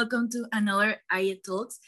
welcome 0.00 0.30
to 0.30 0.46
another 0.52 0.96
IA 1.14 1.36
Talks. 1.44 1.78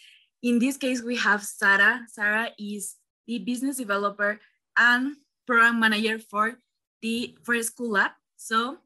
In 0.42 0.58
this 0.58 0.76
case, 0.76 1.02
we 1.02 1.16
have 1.16 1.42
Sarah. 1.42 2.02
Sarah 2.08 2.50
is 2.58 2.96
the 3.26 3.38
business 3.38 3.78
developer 3.78 4.38
and 4.77 5.16
program 5.46 5.80
manager 5.80 6.18
for 6.18 6.59
the 7.00 7.34
for 7.42 7.54
Schoolab. 7.54 8.10
So 8.36 8.77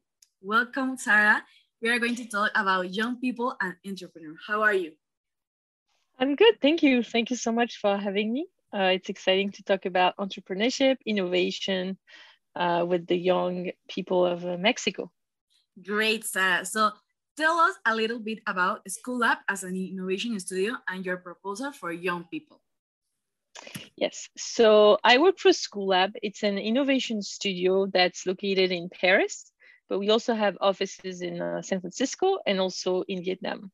welcome, 0.41 0.95
Sarah. 0.95 1.43
We 1.81 1.89
are 1.89 1.99
going 1.99 2.15
to 2.15 2.25
talk 2.25 2.51
about 2.55 2.93
young 2.93 3.19
people 3.19 3.53
and 3.59 3.75
entrepreneurs. 3.85 4.37
How 4.47 4.61
are 4.61 4.73
you? 4.73 4.93
I'm 6.17 6.37
good. 6.37 6.61
Thank 6.61 6.81
you. 6.81 7.03
Thank 7.03 7.29
you 7.29 7.35
so 7.35 7.51
much 7.51 7.81
for 7.81 7.97
having 7.97 8.31
me. 8.31 8.47
Uh, 8.73 8.95
it's 8.95 9.09
exciting 9.09 9.51
to 9.51 9.63
talk 9.63 9.85
about 9.85 10.15
entrepreneurship, 10.15 10.95
innovation 11.05 11.97
uh, 12.55 12.85
with 12.87 13.05
the 13.07 13.17
young 13.17 13.71
people 13.89 14.25
of 14.25 14.45
uh, 14.45 14.55
Mexico. 14.57 15.11
Great, 15.83 16.23
Sarah. 16.23 16.63
So 16.63 16.91
tell 17.37 17.59
us 17.59 17.75
a 17.85 17.95
little 17.95 18.19
bit 18.19 18.39
about 18.47 18.83
Schoolab 18.89 19.37
as 19.47 19.63
an 19.63 19.75
innovation 19.75 20.39
studio 20.39 20.73
and 20.87 21.05
your 21.05 21.17
proposal 21.17 21.71
for 21.71 21.91
young 21.91 22.25
people. 22.25 22.59
Yes, 23.95 24.29
so 24.37 24.97
I 25.03 25.17
work 25.17 25.39
for 25.39 25.51
Schoolab. 25.51 26.13
It's 26.21 26.43
an 26.43 26.57
innovation 26.57 27.21
studio 27.21 27.87
that's 27.87 28.25
located 28.25 28.71
in 28.71 28.89
Paris, 28.89 29.51
but 29.89 29.99
we 29.99 30.09
also 30.09 30.33
have 30.33 30.57
offices 30.61 31.21
in 31.21 31.41
uh, 31.41 31.61
San 31.61 31.79
Francisco 31.79 32.39
and 32.45 32.59
also 32.59 33.03
in 33.07 33.23
Vietnam. 33.23 33.71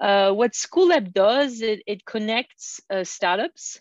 Uh, 0.00 0.32
what 0.32 0.52
Schoolab 0.52 1.12
does, 1.12 1.60
it, 1.60 1.82
it 1.86 2.04
connects 2.04 2.80
uh, 2.90 3.04
startups 3.04 3.80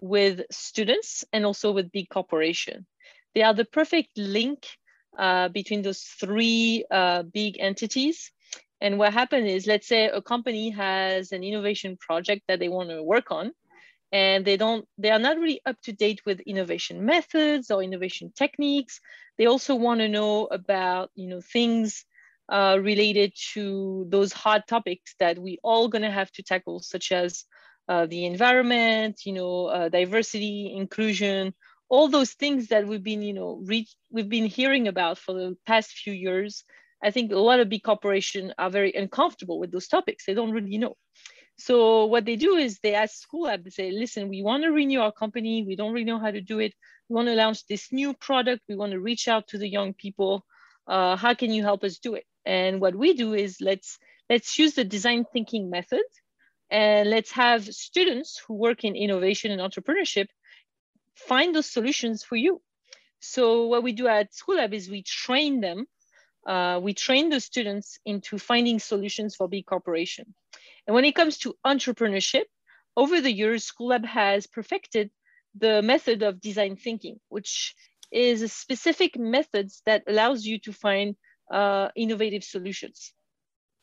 with 0.00 0.42
students 0.50 1.24
and 1.32 1.44
also 1.44 1.72
with 1.72 1.92
big 1.92 2.08
corporation. 2.08 2.86
They 3.34 3.42
are 3.42 3.54
the 3.54 3.64
perfect 3.64 4.16
link 4.16 4.66
uh, 5.18 5.48
between 5.48 5.82
those 5.82 6.00
three 6.00 6.84
uh, 6.90 7.24
big 7.24 7.56
entities. 7.58 8.30
And 8.80 8.98
what 8.98 9.12
happens 9.12 9.50
is, 9.50 9.66
let's 9.66 9.88
say 9.88 10.06
a 10.06 10.22
company 10.22 10.70
has 10.70 11.32
an 11.32 11.42
innovation 11.42 11.96
project 11.96 12.42
that 12.46 12.60
they 12.60 12.68
want 12.68 12.90
to 12.90 13.02
work 13.02 13.30
on, 13.30 13.52
and 14.12 14.44
they 14.44 14.56
don't, 14.56 14.86
they 14.96 15.10
are 15.10 15.18
not 15.18 15.38
really 15.38 15.60
up 15.66 15.76
to 15.82 15.92
date 15.92 16.22
with 16.24 16.40
innovation 16.40 17.04
methods 17.04 17.70
or 17.70 17.82
innovation 17.82 18.32
techniques. 18.34 19.00
They 19.36 19.46
also 19.46 19.74
want 19.74 20.00
to 20.00 20.08
know 20.08 20.46
about, 20.46 21.10
you 21.14 21.28
know, 21.28 21.40
things 21.40 22.04
uh, 22.48 22.78
related 22.80 23.32
to 23.52 24.06
those 24.08 24.32
hard 24.32 24.62
topics 24.66 25.14
that 25.18 25.38
we 25.38 25.58
all 25.62 25.88
going 25.88 26.02
to 26.02 26.10
have 26.10 26.30
to 26.32 26.42
tackle, 26.42 26.80
such 26.80 27.12
as 27.12 27.44
uh, 27.88 28.06
the 28.06 28.24
environment, 28.26 29.20
you 29.24 29.32
know, 29.32 29.66
uh, 29.66 29.88
diversity, 29.88 30.72
inclusion, 30.74 31.52
all 31.88 32.08
those 32.08 32.32
things 32.32 32.68
that 32.68 32.86
we've 32.86 33.02
been, 33.02 33.22
you 33.22 33.34
know, 33.34 33.62
we've 33.66 34.28
been 34.28 34.46
hearing 34.46 34.88
about 34.88 35.18
for 35.18 35.34
the 35.34 35.56
past 35.66 35.90
few 35.90 36.12
years. 36.12 36.64
I 37.02 37.10
think 37.10 37.32
a 37.32 37.38
lot 37.38 37.60
of 37.60 37.68
big 37.68 37.82
corporations 37.82 38.52
are 38.58 38.70
very 38.70 38.92
uncomfortable 38.94 39.58
with 39.58 39.70
those 39.70 39.88
topics. 39.88 40.24
They 40.26 40.34
don't 40.34 40.52
really 40.52 40.78
know. 40.78 40.96
So 41.56 42.06
what 42.06 42.24
they 42.24 42.36
do 42.36 42.54
is 42.54 42.78
they 42.78 42.94
ask 42.94 43.26
Schoolab, 43.26 43.64
they 43.64 43.70
say, 43.70 43.90
listen, 43.90 44.28
we 44.28 44.42
want 44.42 44.62
to 44.62 44.70
renew 44.70 45.00
our 45.00 45.12
company. 45.12 45.64
We 45.64 45.76
don't 45.76 45.92
really 45.92 46.04
know 46.04 46.20
how 46.20 46.30
to 46.30 46.40
do 46.40 46.60
it. 46.60 46.72
We 47.08 47.14
want 47.14 47.28
to 47.28 47.34
launch 47.34 47.66
this 47.66 47.92
new 47.92 48.14
product. 48.14 48.62
We 48.68 48.76
want 48.76 48.92
to 48.92 49.00
reach 49.00 49.26
out 49.28 49.48
to 49.48 49.58
the 49.58 49.68
young 49.68 49.94
people. 49.94 50.44
Uh, 50.86 51.16
how 51.16 51.34
can 51.34 51.50
you 51.52 51.62
help 51.62 51.82
us 51.84 51.98
do 51.98 52.14
it? 52.14 52.24
And 52.46 52.80
what 52.80 52.94
we 52.94 53.14
do 53.14 53.34
is 53.34 53.60
let's 53.60 53.98
let's 54.30 54.58
use 54.58 54.74
the 54.74 54.84
design 54.84 55.24
thinking 55.32 55.68
method 55.68 56.04
and 56.70 57.10
let's 57.10 57.32
have 57.32 57.64
students 57.64 58.40
who 58.46 58.54
work 58.54 58.84
in 58.84 58.94
innovation 58.94 59.50
and 59.50 59.60
entrepreneurship 59.60 60.26
find 61.18 61.54
those 61.54 61.70
solutions 61.70 62.22
for 62.22 62.36
you. 62.36 62.62
So 63.20 63.66
what 63.66 63.82
we 63.82 63.92
do 63.92 64.06
at 64.06 64.32
Schoolab 64.32 64.72
is 64.72 64.88
we 64.88 65.02
train 65.02 65.60
them. 65.60 65.86
Uh, 66.48 66.80
we 66.82 66.94
train 66.94 67.28
the 67.28 67.40
students 67.40 67.98
into 68.06 68.38
finding 68.38 68.78
solutions 68.78 69.36
for 69.36 69.48
big 69.48 69.66
corporation. 69.66 70.34
And 70.86 70.94
when 70.94 71.04
it 71.04 71.14
comes 71.14 71.36
to 71.38 71.54
entrepreneurship, 71.66 72.44
over 72.96 73.20
the 73.20 73.30
years, 73.30 73.70
Schoolab 73.70 74.06
has 74.06 74.46
perfected 74.46 75.10
the 75.54 75.82
method 75.82 76.22
of 76.22 76.40
design 76.40 76.76
thinking, 76.76 77.20
which 77.28 77.74
is 78.10 78.40
a 78.40 78.48
specific 78.48 79.18
methods 79.18 79.82
that 79.84 80.04
allows 80.08 80.46
you 80.46 80.58
to 80.60 80.72
find 80.72 81.16
uh, 81.52 81.88
innovative 81.94 82.42
solutions. 82.42 83.12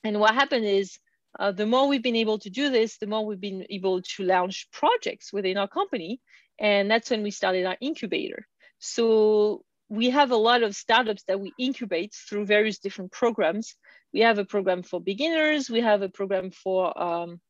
And 0.03 0.19
what 0.19 0.33
happened 0.33 0.65
is 0.65 0.97
uh, 1.39 1.51
the 1.51 1.67
more 1.67 1.87
we've 1.87 2.01
been 2.01 2.15
able 2.15 2.39
to 2.39 2.49
do 2.49 2.69
this, 2.69 2.97
the 2.97 3.07
more 3.07 3.25
we've 3.25 3.39
been 3.39 3.65
able 3.69 4.01
to 4.01 4.23
launch 4.23 4.67
projects 4.71 5.31
within 5.31 5.57
our 5.57 5.67
company. 5.67 6.19
And 6.59 6.89
that's 6.89 7.11
when 7.11 7.21
we 7.21 7.31
started 7.31 7.65
our 7.65 7.77
incubator. 7.79 8.47
So 8.79 9.63
we 9.89 10.09
have 10.09 10.31
a 10.31 10.35
lot 10.35 10.63
of 10.63 10.75
startups 10.75 11.23
that 11.27 11.39
we 11.39 11.53
incubate 11.59 12.13
through 12.13 12.45
various 12.45 12.79
different 12.79 13.11
programs. 13.11 13.75
We 14.13 14.21
have 14.21 14.39
a 14.39 14.45
program 14.45 14.83
for 14.83 14.99
beginners, 14.99 15.69
we 15.69 15.81
have 15.81 16.01
a 16.01 16.09
program 16.09 16.51
for 16.51 16.97
um, 17.01 17.41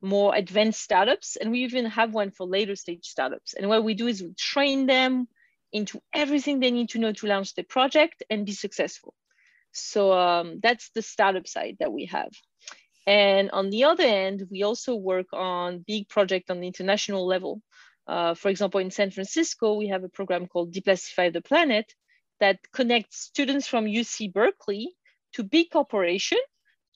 more 0.00 0.34
advanced 0.34 0.82
startups, 0.82 1.36
and 1.36 1.50
we 1.50 1.60
even 1.60 1.86
have 1.86 2.12
one 2.12 2.30
for 2.30 2.46
later 2.46 2.76
stage 2.76 3.06
startups. 3.06 3.54
And 3.54 3.68
what 3.68 3.84
we 3.84 3.94
do 3.94 4.06
is 4.06 4.22
we 4.22 4.34
train 4.34 4.86
them 4.86 5.28
into 5.72 6.00
everything 6.12 6.60
they 6.60 6.70
need 6.70 6.90
to 6.90 6.98
know 6.98 7.12
to 7.12 7.26
launch 7.26 7.54
the 7.54 7.62
project 7.62 8.22
and 8.28 8.44
be 8.44 8.52
successful. 8.52 9.14
So 9.72 10.12
um, 10.12 10.60
that's 10.62 10.90
the 10.90 11.02
startup 11.02 11.48
side 11.48 11.76
that 11.80 11.92
we 11.92 12.06
have. 12.06 12.30
And 13.06 13.50
on 13.50 13.70
the 13.70 13.84
other 13.84 14.04
end, 14.04 14.46
we 14.50 14.62
also 14.62 14.94
work 14.94 15.26
on 15.32 15.84
big 15.86 16.08
project 16.08 16.50
on 16.50 16.60
the 16.60 16.66
international 16.66 17.26
level. 17.26 17.60
Uh, 18.06 18.34
for 18.34 18.48
example, 18.48 18.80
in 18.80 18.90
San 18.90 19.10
Francisco, 19.10 19.74
we 19.74 19.88
have 19.88 20.04
a 20.04 20.08
program 20.08 20.46
called 20.46 20.72
Deplastify 20.72 21.32
the 21.32 21.40
Planet 21.40 21.92
that 22.40 22.58
connects 22.72 23.20
students 23.20 23.68
from 23.68 23.84
UC 23.84 24.32
Berkeley 24.32 24.94
to 25.34 25.44
big 25.44 25.70
corporation 25.70 26.38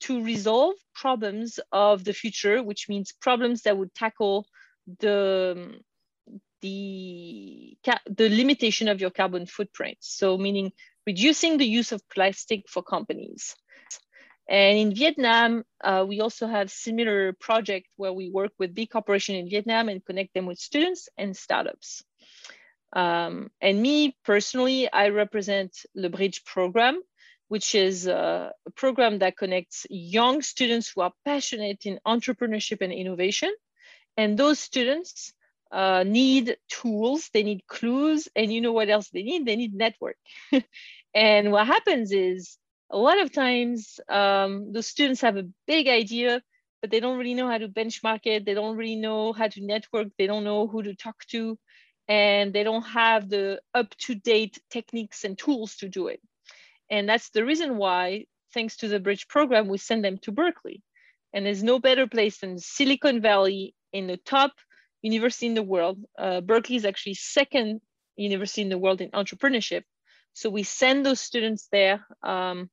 to 0.01 0.23
resolve 0.23 0.75
problems 0.93 1.59
of 1.71 2.03
the 2.03 2.13
future, 2.13 2.61
which 2.61 2.89
means 2.89 3.13
problems 3.13 3.63
that 3.63 3.77
would 3.77 3.93
tackle 3.95 4.45
the, 4.99 5.79
the, 6.61 7.77
the 8.05 8.29
limitation 8.29 8.87
of 8.87 9.01
your 9.01 9.09
carbon 9.09 9.45
footprint. 9.45 9.97
So 10.01 10.37
meaning 10.37 10.71
reducing 11.05 11.57
the 11.57 11.65
use 11.65 11.91
of 11.93 12.07
plastic 12.09 12.67
for 12.67 12.83
companies. 12.83 13.55
And 14.49 14.77
in 14.77 14.95
Vietnam, 14.95 15.63
uh, 15.83 16.05
we 16.07 16.21
also 16.21 16.47
have 16.47 16.71
similar 16.71 17.33
project 17.33 17.87
where 17.97 18.13
we 18.13 18.29
work 18.29 18.51
with 18.57 18.73
big 18.73 18.89
corporation 18.89 19.35
in 19.35 19.49
Vietnam 19.49 19.89
and 19.89 20.03
connect 20.05 20.33
them 20.33 20.45
with 20.45 20.57
students 20.57 21.09
and 21.17 21.35
startups. 21.35 22.03
Um, 22.93 23.51
and 23.59 23.81
me 23.81 24.15
personally, 24.23 24.91
I 24.91 25.09
represent 25.09 25.85
the 25.93 26.09
Bridge 26.09 26.45
program, 26.45 27.01
which 27.49 27.75
is 27.75 28.07
a 28.07 28.53
program 28.75 29.19
that 29.19 29.37
connects 29.37 29.85
young 29.89 30.41
students 30.41 30.89
who 30.89 31.01
are 31.01 31.13
passionate 31.25 31.85
in 31.85 31.99
entrepreneurship 32.07 32.81
and 32.81 32.93
innovation. 32.93 33.53
And 34.15 34.37
those 34.37 34.59
students 34.59 35.33
uh, 35.71 36.03
need 36.07 36.57
tools, 36.69 37.29
they 37.33 37.43
need 37.43 37.67
clues, 37.67 38.29
and 38.35 38.53
you 38.53 38.61
know 38.61 38.71
what 38.71 38.89
else 38.89 39.09
they 39.09 39.23
need? 39.23 39.45
They 39.45 39.57
need 39.57 39.73
network. 39.73 40.15
and 41.13 41.51
what 41.51 41.67
happens 41.67 42.13
is 42.13 42.57
a 42.89 42.97
lot 42.97 43.19
of 43.19 43.31
times 43.31 43.99
um, 44.09 44.71
the 44.71 44.83
students 44.83 45.21
have 45.21 45.37
a 45.37 45.47
big 45.65 45.87
idea, 45.87 46.41
but 46.81 46.91
they 46.91 46.99
don't 46.99 47.17
really 47.17 47.33
know 47.33 47.49
how 47.49 47.57
to 47.57 47.67
benchmark 47.67 48.21
it. 48.25 48.45
They 48.45 48.53
don't 48.53 48.77
really 48.77 48.95
know 48.95 49.33
how 49.33 49.47
to 49.47 49.65
network. 49.65 50.07
They 50.17 50.27
don't 50.27 50.43
know 50.43 50.67
who 50.67 50.83
to 50.83 50.95
talk 50.95 51.25
to. 51.31 51.57
And 52.07 52.53
they 52.53 52.63
don't 52.63 52.85
have 52.85 53.27
the 53.27 53.59
up-to-date 53.73 54.59
techniques 54.69 55.25
and 55.25 55.37
tools 55.37 55.75
to 55.77 55.89
do 55.89 56.07
it. 56.07 56.21
And 56.89 57.09
that's 57.09 57.29
the 57.31 57.43
reason 57.43 57.77
why, 57.77 58.25
thanks 58.53 58.77
to 58.77 58.87
the 58.87 58.99
Bridge 58.99 59.27
program, 59.27 59.67
we 59.67 59.77
send 59.77 60.05
them 60.05 60.17
to 60.19 60.31
Berkeley. 60.31 60.81
And 61.33 61.45
there's 61.45 61.63
no 61.63 61.79
better 61.79 62.07
place 62.07 62.37
than 62.39 62.59
Silicon 62.59 63.21
Valley 63.21 63.75
in 63.91 64.07
the 64.07 64.17
top 64.17 64.53
university 65.01 65.47
in 65.47 65.53
the 65.53 65.63
world. 65.63 65.99
Uh, 66.17 66.39
Berkeley 66.39 66.77
is 66.77 66.85
actually 66.85 67.15
second 67.15 67.81
university 68.15 68.61
in 68.61 68.69
the 68.69 68.77
world 68.77 69.01
in 69.01 69.11
entrepreneurship. 69.11 69.83
So 70.33 70.49
we 70.49 70.63
send 70.63 71.05
those 71.05 71.19
students 71.19 71.67
there 71.71 72.05
um, 72.23 72.69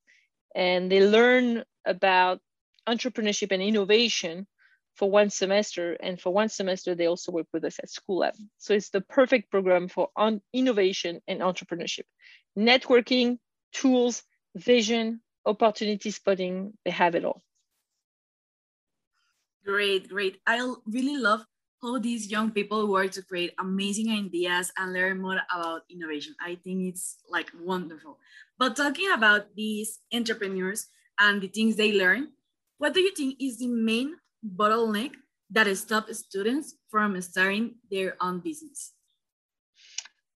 and 0.55 0.91
they 0.91 1.06
learn 1.06 1.65
about 1.85 2.41
entrepreneurship 2.89 3.53
and 3.53 3.62
innovation 3.62 4.47
for 4.95 5.11
one 5.11 5.31
semester. 5.31 5.97
And 6.01 6.21
for 6.21 6.33
one 6.33 6.49
semester, 6.49 6.95
they 6.95 7.06
also 7.06 7.33
work 7.33 7.47
with 7.53 7.65
us 7.65 7.79
at 7.79 7.89
Schoolab. 7.89 8.35
So 8.59 8.75
it's 8.75 8.91
the 8.91 9.01
perfect 9.01 9.51
program 9.51 9.89
for 9.89 10.09
on 10.17 10.41
innovation 10.53 11.21
and 11.27 11.41
entrepreneurship. 11.41 12.05
Networking, 12.56 13.39
tools, 13.73 14.23
vision, 14.55 15.21
opportunity 15.45 16.11
spotting, 16.11 16.75
they 16.85 16.91
have 16.91 17.15
it 17.15 17.25
all. 17.25 17.43
Great, 19.65 20.09
great. 20.09 20.41
I 20.47 20.75
really 20.87 21.17
love 21.17 21.45
how 21.85 21.99
these 21.99 22.31
young 22.31 22.51
people 22.51 22.89
work 22.89 23.11
to 23.13 23.23
create 23.23 23.53
amazing 23.59 24.11
ideas 24.11 24.73
and 24.79 24.93
learn 24.93 25.21
more 25.21 25.41
about 25.55 25.83
innovation. 25.91 26.35
I 26.41 26.57
think 26.57 26.95
it's 26.95 27.17
like 27.29 27.53
wonderful. 27.61 28.19
But 28.59 28.77
talking 28.77 29.11
about 29.13 29.55
these 29.55 30.01
entrepreneurs 30.13 30.87
and 31.19 31.43
the 31.43 31.49
things 31.49 31.77
they 31.77 31.93
learn, 31.93 32.29
what 32.79 32.95
do 32.95 33.01
you 33.01 33.15
think 33.15 33.37
is 33.39 33.59
the 33.59 33.69
main 33.69 34.17
bottleneck 34.43 35.13
that 35.51 35.77
stops 35.77 36.19
students 36.19 36.75
from 36.91 37.21
starting 37.21 37.75
their 37.91 38.17
own 38.21 38.41
business? 38.41 38.93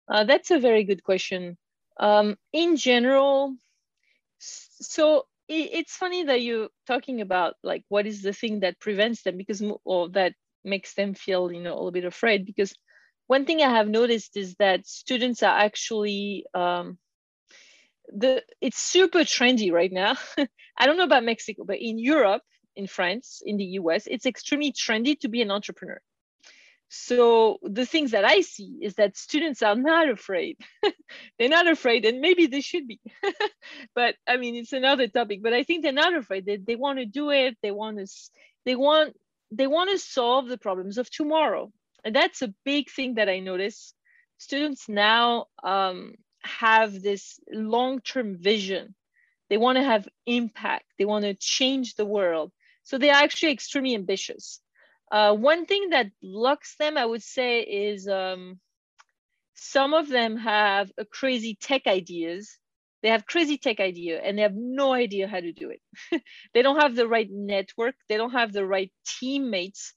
Uh, 0.09 0.25
that's 0.25 0.51
a 0.51 0.59
very 0.59 0.85
good 0.85 1.05
question. 1.05 1.59
Um, 2.01 2.37
in 2.53 2.77
general, 2.77 3.55
so 4.39 5.27
it's 5.47 5.95
funny 5.95 6.25
that 6.25 6.41
you're 6.41 6.69
talking 6.87 7.21
about 7.21 7.55
like 7.63 7.85
what 7.89 8.07
is 8.07 8.23
the 8.23 8.33
thing 8.33 8.61
that 8.61 8.81
prevents 8.81 9.23
them 9.23 9.37
because 9.37 9.63
or 9.85 10.09
that 10.11 10.33
makes 10.65 10.95
them 10.95 11.15
feel 11.15 11.53
you 11.53 11.61
know 11.61 11.73
a 11.73 11.77
little 11.77 11.93
bit 11.93 12.05
afraid. 12.05 12.47
Because 12.47 12.75
one 13.27 13.45
thing 13.45 13.63
i 13.63 13.69
have 13.69 13.89
noticed 13.89 14.37
is 14.37 14.55
that 14.57 14.87
students 14.87 15.43
are 15.43 15.59
actually 15.59 16.45
um, 16.55 16.99
the 18.09 18.43
it's 18.61 18.79
super 18.79 19.21
trendy 19.21 19.73
right 19.73 19.93
now. 19.93 20.15
I 20.79 20.87
don't 20.87 20.97
know 20.97 21.05
about 21.05 21.25
mexico 21.25 21.65
but 21.65 21.79
in 21.81 21.99
europe 21.99 22.43
in 22.77 22.87
france 22.87 23.41
in 23.45 23.57
the 23.57 23.65
us 23.65 24.07
it's 24.07 24.27
extremely 24.27 24.73
trendy 24.73 25.19
to 25.21 25.29
be 25.29 25.43
an 25.43 25.51
entrepreneur. 25.51 26.01
So 26.89 27.59
the 27.63 27.87
things 27.87 28.11
that 28.13 28.25
i 28.25 28.41
see 28.43 28.79
is 28.83 28.95
that 28.95 29.17
students 29.17 29.63
are 29.63 29.75
not 29.75 30.09
afraid. 30.09 30.59
They're 31.39 31.49
not 31.49 31.67
afraid 31.69 32.05
and 32.05 32.21
maybe 32.21 32.47
they 32.47 32.61
should 32.61 32.87
be. 32.87 33.01
But 33.95 34.17
i 34.27 34.37
mean 34.37 34.55
it's 34.55 34.73
another 34.73 35.09
topic 35.09 35.43
but 35.43 35.53
i 35.55 35.63
think 35.65 35.83
they're 35.83 35.93
not 36.05 36.15
afraid. 36.15 36.45
They, 36.45 36.59
they 36.59 36.77
want 36.77 36.99
to 36.99 37.07
do 37.07 37.31
it. 37.31 37.57
They 37.63 37.71
want 37.71 37.99
to 37.99 38.07
they 38.67 38.77
want 38.77 39.17
they 39.57 39.67
want 39.67 39.91
to 39.91 39.99
solve 39.99 40.49
the 40.49 40.59
problems 40.59 40.99
of 40.99 41.11
tomorrow. 41.11 41.73
And 42.05 42.15
that's 42.15 42.43
a 42.43 42.55
big 42.65 42.91
thing 42.91 43.15
that 43.15 43.29
i 43.29 43.41
notice. 43.41 43.95
Students 44.39 44.89
now 44.89 45.47
um, 45.63 46.15
have 46.43 47.01
this 47.01 47.39
long-term 47.51 48.37
vision. 48.39 48.95
They 49.49 49.57
want 49.57 49.77
to 49.77 49.85
have 49.85 50.09
impact. 50.27 50.85
They 50.99 51.05
want 51.05 51.25
to 51.25 51.35
change 51.35 51.95
the 51.95 52.05
world. 52.05 52.53
So 52.83 52.99
they 52.99 53.11
are 53.11 53.23
actually 53.23 53.53
extremely 53.53 53.95
ambitious. 53.95 54.61
Uh, 55.11 55.35
one 55.35 55.67
thing 55.67 55.91
that 55.91 56.11
blocks 56.21 56.77
them, 56.77 56.99
I 56.99 57.07
would 57.07 57.23
say, 57.23 57.61
is 57.61 58.09
um, 58.09 58.59
some 59.55 59.95
of 59.95 60.09
them 60.09 60.37
have 60.37 60.91
a 60.99 61.05
crazy 61.05 61.57
tech 61.61 61.87
ideas. 61.87 62.59
They 63.05 63.11
have 63.11 63.27
crazy 63.27 63.59
tech 63.59 63.81
idea 63.81 64.19
and 64.19 64.39
they 64.39 64.43
have 64.43 64.55
no 64.57 64.95
idea 64.95 65.29
how 65.29 65.39
to 65.39 65.53
do 65.53 65.71
it. 65.71 66.23
they 66.55 66.63
don't 66.63 66.81
have 66.81 66.97
the 66.97 67.07
right 67.07 67.29
network. 67.31 67.95
They 68.09 68.17
don't 68.17 68.33
have 68.33 68.51
the 68.51 68.65
right 68.65 68.91
teammates 69.07 69.93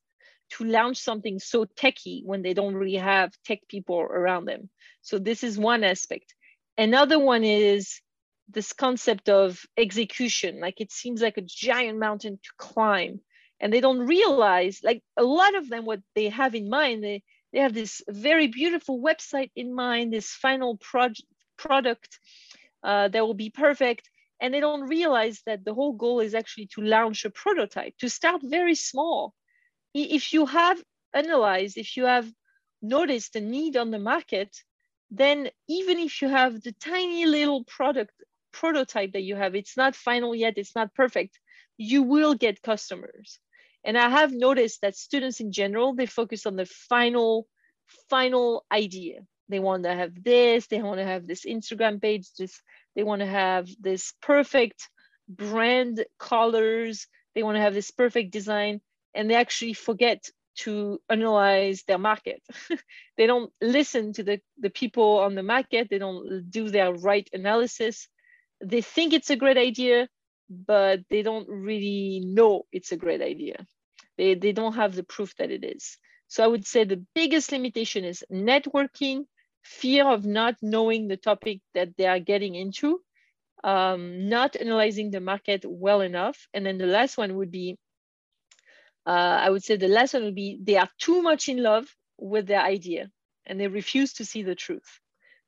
to 0.52 0.66
launch 0.66 0.98
something 0.98 1.40
so 1.40 1.64
techy 1.64 2.22
when 2.26 2.42
they 2.42 2.54
don't 2.54 2.76
really 2.76 2.98
have 2.98 3.32
tech 3.46 3.60
people 3.70 3.98
around 3.98 4.44
them. 4.44 4.70
So 5.04 5.20
this 5.20 5.42
is 5.46 5.58
one 5.58 5.86
aspect. 5.86 6.36
Another 6.78 7.18
one 7.18 7.46
is 7.46 8.02
this 8.50 8.74
concept 8.74 9.30
of 9.30 9.66
execution. 9.78 10.60
Like 10.60 10.82
it 10.82 10.92
seems 10.92 11.22
like 11.22 11.38
a 11.38 11.48
giant 11.48 11.98
mountain 11.98 12.38
to 12.44 12.50
climb 12.58 13.22
and 13.62 13.72
they 13.72 13.80
don't 13.80 14.06
realize 14.06 14.82
like 14.84 15.02
a 15.16 15.24
lot 15.24 15.56
of 15.56 15.70
them 15.70 15.86
what 15.86 16.02
they 16.14 16.28
have 16.28 16.56
in 16.56 16.70
mind 16.70 17.04
they, 17.04 17.24
they 17.54 17.60
have 17.60 17.74
this 17.74 18.02
very 18.10 18.48
beautiful 18.48 19.02
website 19.02 19.50
in 19.56 19.74
mind 19.74 20.14
this 20.14 20.30
final 20.30 20.78
project 20.78 21.24
product 21.58 22.20
uh, 22.84 23.08
that 23.10 23.26
will 23.26 23.34
be 23.34 23.50
perfect. 23.50 24.10
And 24.40 24.54
they 24.54 24.60
don't 24.60 24.88
realize 24.88 25.42
that 25.46 25.66
the 25.66 25.74
whole 25.74 25.94
goal 25.94 26.20
is 26.20 26.36
actually 26.36 26.68
to 26.76 26.82
launch 26.82 27.26
a 27.26 27.30
prototype 27.30 27.98
to 28.00 28.10
start 28.10 28.42
very 28.44 28.76
small. 28.76 29.34
If 29.94 30.34
you 30.34 30.46
have 30.46 30.82
analyzed 31.14 31.78
if 31.78 31.98
you 31.98 32.06
have 32.06 32.32
noticed 32.82 33.36
a 33.36 33.42
need 33.42 33.76
on 33.78 33.90
the 33.90 33.98
market 33.98 34.56
then 35.10 35.50
even 35.68 35.98
if 35.98 36.22
you 36.22 36.28
have 36.28 36.62
the 36.62 36.74
tiny 36.74 37.26
little 37.26 37.64
product 37.64 38.12
prototype 38.52 39.14
that 39.14 39.24
you 39.24 39.36
have 39.36 39.56
it's 39.56 39.78
not 39.78 39.96
final 39.96 40.36
yet 40.36 40.54
it's 40.58 40.76
not 40.76 40.94
perfect 40.94 41.40
you 41.78 42.04
will 42.04 42.34
get 42.34 42.62
customers. 42.62 43.40
And 43.84 43.98
I 43.98 44.10
have 44.10 44.34
noticed 44.34 44.82
that 44.82 44.98
students 44.98 45.40
in 45.40 45.52
general, 45.52 45.94
they 45.94 46.08
focus 46.08 46.46
on 46.46 46.56
the 46.56 46.66
final, 46.66 47.48
final 48.10 48.66
idea. 48.72 49.22
They 49.50 49.60
want 49.60 49.84
to 49.84 49.96
have 49.96 50.12
this, 50.24 50.68
they 50.68 50.82
want 50.82 51.00
to 51.00 51.06
have 51.06 51.26
this 51.26 51.46
Instagram 51.46 52.02
page, 52.02 52.28
this, 52.38 52.62
they 52.96 53.04
want 53.04 53.22
to 53.22 53.28
have 53.28 53.68
this 53.80 54.14
perfect 54.22 54.90
brand 55.30 56.06
colors, 56.20 57.08
they 57.36 57.44
want 57.44 57.56
to 57.56 57.62
have 57.62 57.74
this 57.74 57.92
perfect 57.92 58.32
design, 58.32 58.82
and 59.14 59.30
they 59.30 59.36
actually 59.36 59.74
forget 59.74 60.30
to 60.58 61.00
analyze 61.10 61.84
their 61.84 61.98
market. 61.98 62.42
they 63.18 63.28
don't 63.28 63.52
listen 63.62 64.14
to 64.14 64.24
the, 64.24 64.40
the 64.58 64.70
people 64.70 65.20
on 65.20 65.36
the 65.36 65.44
market, 65.44 65.88
they 65.90 66.00
don't 66.00 66.50
do 66.50 66.70
their 66.70 66.94
right 66.94 67.30
analysis. 67.32 68.08
They 68.64 68.82
think 68.82 69.14
it's 69.14 69.30
a 69.30 69.36
great 69.36 69.58
idea, 69.58 70.08
but 70.50 71.02
they 71.10 71.22
don't 71.22 71.48
really 71.48 72.22
know 72.26 72.64
it's 72.72 72.92
a 72.92 72.98
great 72.98 73.22
idea. 73.22 73.66
They, 74.18 74.34
they 74.34 74.52
don't 74.52 74.74
have 74.74 74.96
the 74.96 75.04
proof 75.04 75.36
that 75.38 75.52
it 75.52 75.64
is. 75.64 75.98
So 76.28 76.44
I 76.44 76.48
would 76.48 76.66
say 76.66 76.84
the 76.84 77.06
biggest 77.16 77.52
limitation 77.52 78.04
is 78.04 78.24
networking, 78.32 79.26
fear 79.64 80.08
of 80.08 80.26
not 80.26 80.56
knowing 80.62 81.08
the 81.08 81.18
topic 81.18 81.62
that 81.74 81.96
they 81.98 82.06
are 82.06 82.20
getting 82.20 82.56
into, 82.56 83.02
um, 83.64 84.30
not 84.30 84.56
analyzing 84.56 85.12
the 85.12 85.20
market 85.20 85.66
well 85.66 86.02
enough. 86.02 86.48
And 86.54 86.66
then 86.66 86.78
the 86.78 86.86
last 86.86 87.18
one 87.18 87.36
would 87.38 87.52
be, 87.52 87.78
uh, 89.06 89.40
I 89.46 89.50
would 89.50 89.64
say 89.64 89.78
the 89.78 89.88
last 89.88 90.14
one 90.14 90.24
would 90.24 90.36
be 90.36 90.60
they 90.62 90.78
are 90.78 90.90
too 90.98 91.22
much 91.22 91.50
in 91.50 91.62
love 91.62 91.86
with 92.18 92.48
their 92.48 92.62
idea 92.62 93.10
and 93.46 93.60
they 93.60 93.68
refuse 93.68 94.14
to 94.14 94.26
see 94.26 94.44
the 94.44 94.56
truth. 94.56 95.00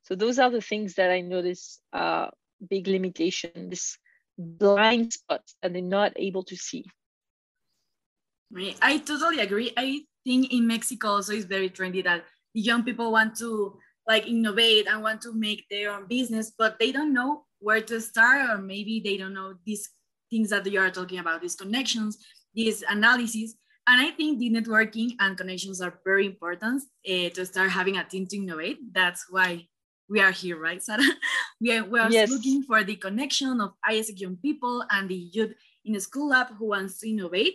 So 0.02 0.14
those 0.14 0.38
are 0.38 0.50
the 0.50 0.62
things 0.62 0.94
that 0.94 1.10
I 1.10 1.20
notice 1.20 1.80
are 1.92 2.32
big 2.68 2.88
limitation, 2.88 3.70
this 3.70 3.98
blind 4.38 5.12
spot 5.12 5.42
that 5.62 5.72
they're 5.72 5.82
not 5.82 6.12
able 6.16 6.42
to 6.44 6.56
see. 6.56 6.84
I 8.82 8.98
totally 8.98 9.40
agree. 9.40 9.72
I 9.76 10.00
think 10.24 10.52
in 10.52 10.66
Mexico 10.66 11.08
also 11.08 11.34
it's 11.34 11.44
very 11.44 11.70
trendy 11.70 12.02
that 12.04 12.24
young 12.52 12.82
people 12.82 13.12
want 13.12 13.36
to 13.38 13.78
like 14.10 14.26
innovate 14.26 14.86
and 14.88 15.02
want 15.02 15.20
to 15.22 15.32
make 15.32 15.64
their 15.70 15.92
own 15.92 16.06
business, 16.06 16.52
but 16.58 16.78
they 16.78 16.90
don't 16.90 17.14
know 17.14 17.44
where 17.60 17.82
to 17.82 18.00
start, 18.00 18.50
or 18.50 18.58
maybe 18.58 19.00
they 19.04 19.16
don't 19.16 19.34
know 19.34 19.54
these 19.64 19.88
things 20.30 20.50
that 20.50 20.66
you 20.66 20.80
are 20.80 20.90
talking 20.90 21.20
about, 21.20 21.40
these 21.40 21.54
connections, 21.54 22.18
these 22.52 22.82
analysis. 22.88 23.54
And 23.86 24.00
I 24.00 24.10
think 24.10 24.38
the 24.38 24.50
networking 24.50 25.10
and 25.20 25.36
connections 25.36 25.80
are 25.80 25.94
very 26.04 26.26
important 26.26 26.82
uh, 27.08 27.28
to 27.36 27.46
start 27.46 27.70
having 27.70 27.96
a 27.98 28.04
team 28.04 28.26
to 28.26 28.36
innovate. 28.36 28.78
That's 28.92 29.26
why 29.30 29.66
we 30.08 30.20
are 30.20 30.32
here, 30.32 30.58
right, 30.58 30.82
Sarah? 30.82 31.02
we 31.60 31.76
are, 31.76 31.84
we 31.84 31.98
are 32.00 32.10
yes. 32.10 32.30
looking 32.30 32.62
for 32.64 32.82
the 32.82 32.96
connection 32.96 33.60
of 33.60 33.70
AIESEC 33.88 34.20
young 34.20 34.36
people 34.36 34.84
and 34.90 35.08
the 35.08 35.22
youth 35.36 35.54
in 35.84 35.92
the 35.92 36.00
Schoolab 36.00 36.56
who 36.58 36.66
wants 36.68 36.98
to 37.00 37.08
innovate 37.08 37.54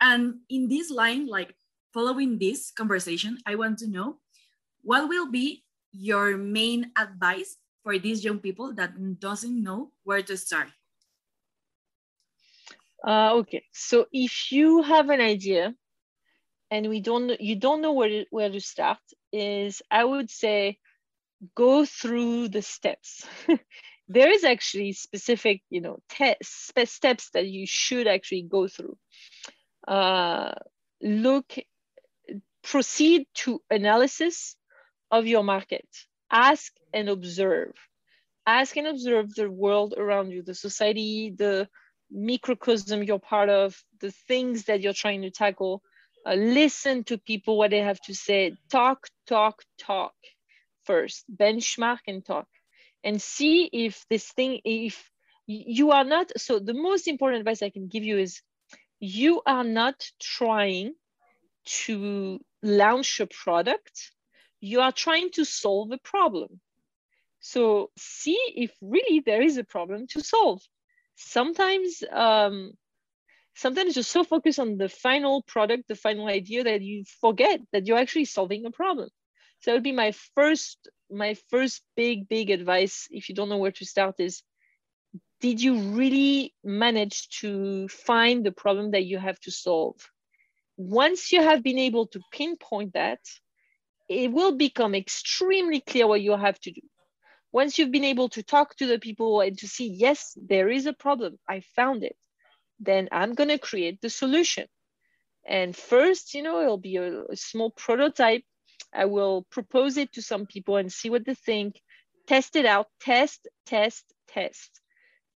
and 0.00 0.34
in 0.48 0.68
this 0.68 0.90
line, 0.90 1.26
like 1.26 1.54
following 1.92 2.38
this 2.38 2.70
conversation, 2.70 3.38
I 3.46 3.54
want 3.54 3.78
to 3.78 3.88
know 3.88 4.18
what 4.82 5.08
will 5.08 5.30
be 5.30 5.64
your 5.98 6.36
main 6.36 6.92
advice 6.96 7.56
for 7.82 7.98
these 7.98 8.24
young 8.24 8.38
people 8.38 8.74
that 8.74 9.20
doesn't 9.20 9.62
know 9.62 9.92
where 10.04 10.22
to 10.22 10.36
start? 10.36 10.68
Uh, 13.06 13.34
okay, 13.36 13.62
so 13.72 14.06
if 14.12 14.50
you 14.50 14.82
have 14.82 15.10
an 15.10 15.20
idea 15.20 15.74
and 16.70 16.88
we 16.88 17.00
don't, 17.00 17.40
you 17.40 17.56
don't 17.56 17.82
know 17.82 17.92
where 17.92 18.08
to, 18.08 18.24
where 18.30 18.50
to 18.50 18.60
start, 18.60 18.98
is 19.32 19.82
I 19.90 20.04
would 20.04 20.30
say 20.30 20.78
go 21.54 21.84
through 21.84 22.48
the 22.48 22.62
steps. 22.62 23.26
there 24.08 24.30
is 24.30 24.44
actually 24.44 24.92
specific, 24.92 25.62
you 25.70 25.80
know, 25.80 25.98
steps 26.42 27.30
that 27.30 27.46
you 27.46 27.66
should 27.66 28.08
actually 28.08 28.42
go 28.42 28.66
through 28.66 28.96
uh, 29.86 30.52
look, 31.00 31.54
proceed 32.62 33.26
to 33.34 33.62
analysis 33.70 34.56
of 35.10 35.26
your 35.26 35.42
market. 35.42 35.86
Ask 36.30 36.72
and 36.92 37.08
observe. 37.08 37.74
Ask 38.46 38.76
and 38.76 38.86
observe 38.86 39.34
the 39.34 39.50
world 39.50 39.94
around 39.96 40.30
you, 40.30 40.42
the 40.42 40.54
society, 40.54 41.34
the 41.36 41.68
microcosm 42.10 43.02
you're 43.02 43.18
part 43.18 43.48
of, 43.48 43.76
the 44.00 44.12
things 44.28 44.64
that 44.64 44.80
you're 44.80 44.92
trying 44.92 45.22
to 45.22 45.30
tackle. 45.30 45.82
Uh, 46.24 46.34
listen 46.34 47.04
to 47.04 47.18
people, 47.18 47.58
what 47.58 47.70
they 47.70 47.80
have 47.80 48.00
to 48.02 48.14
say. 48.14 48.56
Talk, 48.70 49.08
talk, 49.26 49.62
talk 49.78 50.14
first. 50.84 51.24
Benchmark 51.34 51.98
and 52.06 52.24
talk. 52.24 52.46
And 53.04 53.20
see 53.20 53.68
if 53.72 54.04
this 54.10 54.26
thing, 54.32 54.60
if 54.64 55.10
you 55.46 55.92
are 55.92 56.04
not, 56.04 56.32
so 56.36 56.58
the 56.58 56.74
most 56.74 57.06
important 57.06 57.40
advice 57.40 57.62
I 57.62 57.70
can 57.70 57.88
give 57.88 58.02
you 58.02 58.18
is 58.18 58.40
you 58.98 59.42
are 59.46 59.64
not 59.64 60.04
trying 60.20 60.94
to 61.84 62.40
launch 62.62 63.20
a 63.20 63.26
product, 63.26 64.12
you 64.60 64.80
are 64.80 64.92
trying 64.92 65.30
to 65.32 65.44
solve 65.44 65.92
a 65.92 65.98
problem. 65.98 66.60
So 67.40 67.90
see 67.96 68.38
if 68.56 68.72
really 68.80 69.20
there 69.20 69.42
is 69.42 69.56
a 69.56 69.64
problem 69.64 70.06
to 70.08 70.20
solve. 70.22 70.62
Sometimes, 71.16 72.02
um, 72.10 72.72
sometimes 73.54 73.96
you're 73.96 74.02
so 74.02 74.24
focused 74.24 74.58
on 74.58 74.78
the 74.78 74.88
final 74.88 75.42
product, 75.42 75.88
the 75.88 75.94
final 75.94 76.26
idea 76.26 76.64
that 76.64 76.82
you 76.82 77.04
forget 77.20 77.60
that 77.72 77.86
you're 77.86 77.98
actually 77.98 78.24
solving 78.24 78.66
a 78.66 78.70
problem. 78.70 79.08
So 79.60 79.70
that 79.70 79.76
would 79.76 79.82
be 79.82 79.92
my 79.92 80.12
first, 80.34 80.88
my 81.10 81.34
first 81.50 81.82
big, 81.96 82.28
big 82.28 82.50
advice. 82.50 83.06
If 83.10 83.28
you 83.28 83.34
don't 83.34 83.48
know 83.48 83.58
where 83.58 83.72
to 83.72 83.84
start, 83.86 84.16
is 84.18 84.42
did 85.40 85.60
you 85.60 85.78
really 85.78 86.54
manage 86.64 87.28
to 87.40 87.88
find 87.88 88.44
the 88.44 88.52
problem 88.52 88.92
that 88.92 89.04
you 89.04 89.18
have 89.18 89.38
to 89.40 89.50
solve? 89.50 89.96
Once 90.76 91.32
you 91.32 91.42
have 91.42 91.62
been 91.62 91.78
able 91.78 92.06
to 92.08 92.20
pinpoint 92.32 92.94
that, 92.94 93.20
it 94.08 94.32
will 94.32 94.52
become 94.56 94.94
extremely 94.94 95.80
clear 95.80 96.06
what 96.06 96.20
you 96.20 96.36
have 96.36 96.58
to 96.60 96.70
do. 96.70 96.82
once 97.52 97.78
you've 97.78 97.92
been 97.92 98.04
able 98.04 98.28
to 98.28 98.42
talk 98.42 98.76
to 98.76 98.86
the 98.86 98.98
people 98.98 99.40
and 99.40 99.56
to 99.58 99.66
see, 99.66 99.88
yes, 99.88 100.36
there 100.36 100.68
is 100.68 100.86
a 100.86 100.92
problem, 100.92 101.38
I 101.48 101.60
found 101.74 102.04
it, 102.04 102.16
then 102.78 103.08
I'm 103.12 103.34
going 103.34 103.48
to 103.48 103.58
create 103.58 104.00
the 104.00 104.10
solution. 104.10 104.66
And 105.46 105.74
first, 105.74 106.34
you 106.34 106.42
know, 106.42 106.60
it'll 106.60 106.76
be 106.76 106.96
a, 106.96 107.22
a, 107.24 107.36
small 107.36 107.70
prototype. 107.70 108.42
I 108.92 109.06
will 109.06 109.46
propose 109.50 109.96
it 109.96 110.12
to 110.14 110.22
some 110.22 110.46
people 110.46 110.76
and 110.76 110.92
see 110.92 111.08
what 111.08 111.24
they 111.24 111.34
think, 111.34 111.80
test 112.26 112.56
it 112.56 112.66
out, 112.66 112.88
test, 113.00 113.48
test, 113.64 114.04
test. 114.28 114.80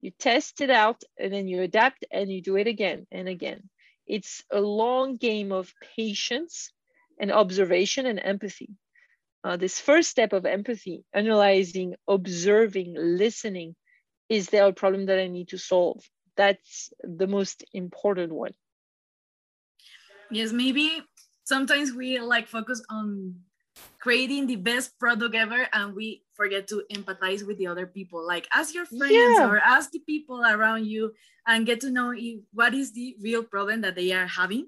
You 0.02 0.12
test 0.12 0.62
it 0.62 0.72
out 0.72 1.04
and 1.18 1.32
then 1.32 1.48
you 1.48 1.62
adapt 1.62 2.06
and 2.12 2.32
you 2.32 2.42
do 2.42 2.58
it 2.58 2.68
again 2.68 3.06
and 3.12 3.28
again. 3.28 3.70
It's 4.08 4.44
a 4.52 4.60
long 4.60 5.18
game 5.18 5.52
of 5.52 5.74
patience 5.96 6.72
and 7.20 7.32
observation 7.32 8.06
and 8.06 8.20
empathy 8.24 8.70
uh, 9.44 9.58
this 9.58 9.80
first 9.80 10.10
step 10.10 10.34
of 10.34 10.46
empathy, 10.46 11.04
analyzing, 11.14 11.96
observing, 12.08 12.96
listening, 12.98 13.76
is 14.28 14.48
there 14.48 14.68
a 14.68 14.74
problem 14.74 15.06
that 15.06 15.20
I 15.20 15.28
need 15.28 15.50
to 15.50 15.58
solve? 15.58 16.04
That's 16.36 16.92
the 17.02 17.28
most 17.28 17.64
important 17.74 18.34
one. 18.34 18.52
Yes, 20.30 20.52
maybe 20.52 21.02
sometimes 21.46 21.94
we 21.94 22.20
like 22.20 22.48
focus 22.48 22.84
on 22.90 23.36
creating 23.98 24.48
the 24.48 24.58
best 24.58 25.00
product 25.00 25.36
ever 25.36 25.68
and 25.72 25.96
we 25.96 26.24
forget 26.34 26.68
to 26.68 26.84
empathize 26.94 27.48
with 27.48 27.58
the 27.58 27.68
other 27.68 27.88
people 27.88 28.26
like 28.26 28.46
ask 28.54 28.74
your 28.74 28.86
friends 28.86 29.14
yeah. 29.14 29.48
or 29.48 29.58
ask 29.58 29.92
the 29.92 30.00
people 30.00 30.44
around 30.46 30.86
you 30.86 31.14
and 31.48 31.66
get 31.66 31.80
to 31.80 31.90
know 31.90 32.12
if, 32.12 32.42
what 32.52 32.74
is 32.74 32.92
the 32.92 33.16
real 33.22 33.42
problem 33.42 33.80
that 33.82 33.96
they 33.96 34.12
are 34.12 34.28
having 34.28 34.68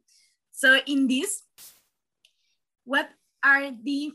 so 0.54 0.80
in 0.88 1.08
this 1.08 1.44
what 2.86 3.10
are 3.44 3.72
the 3.84 4.12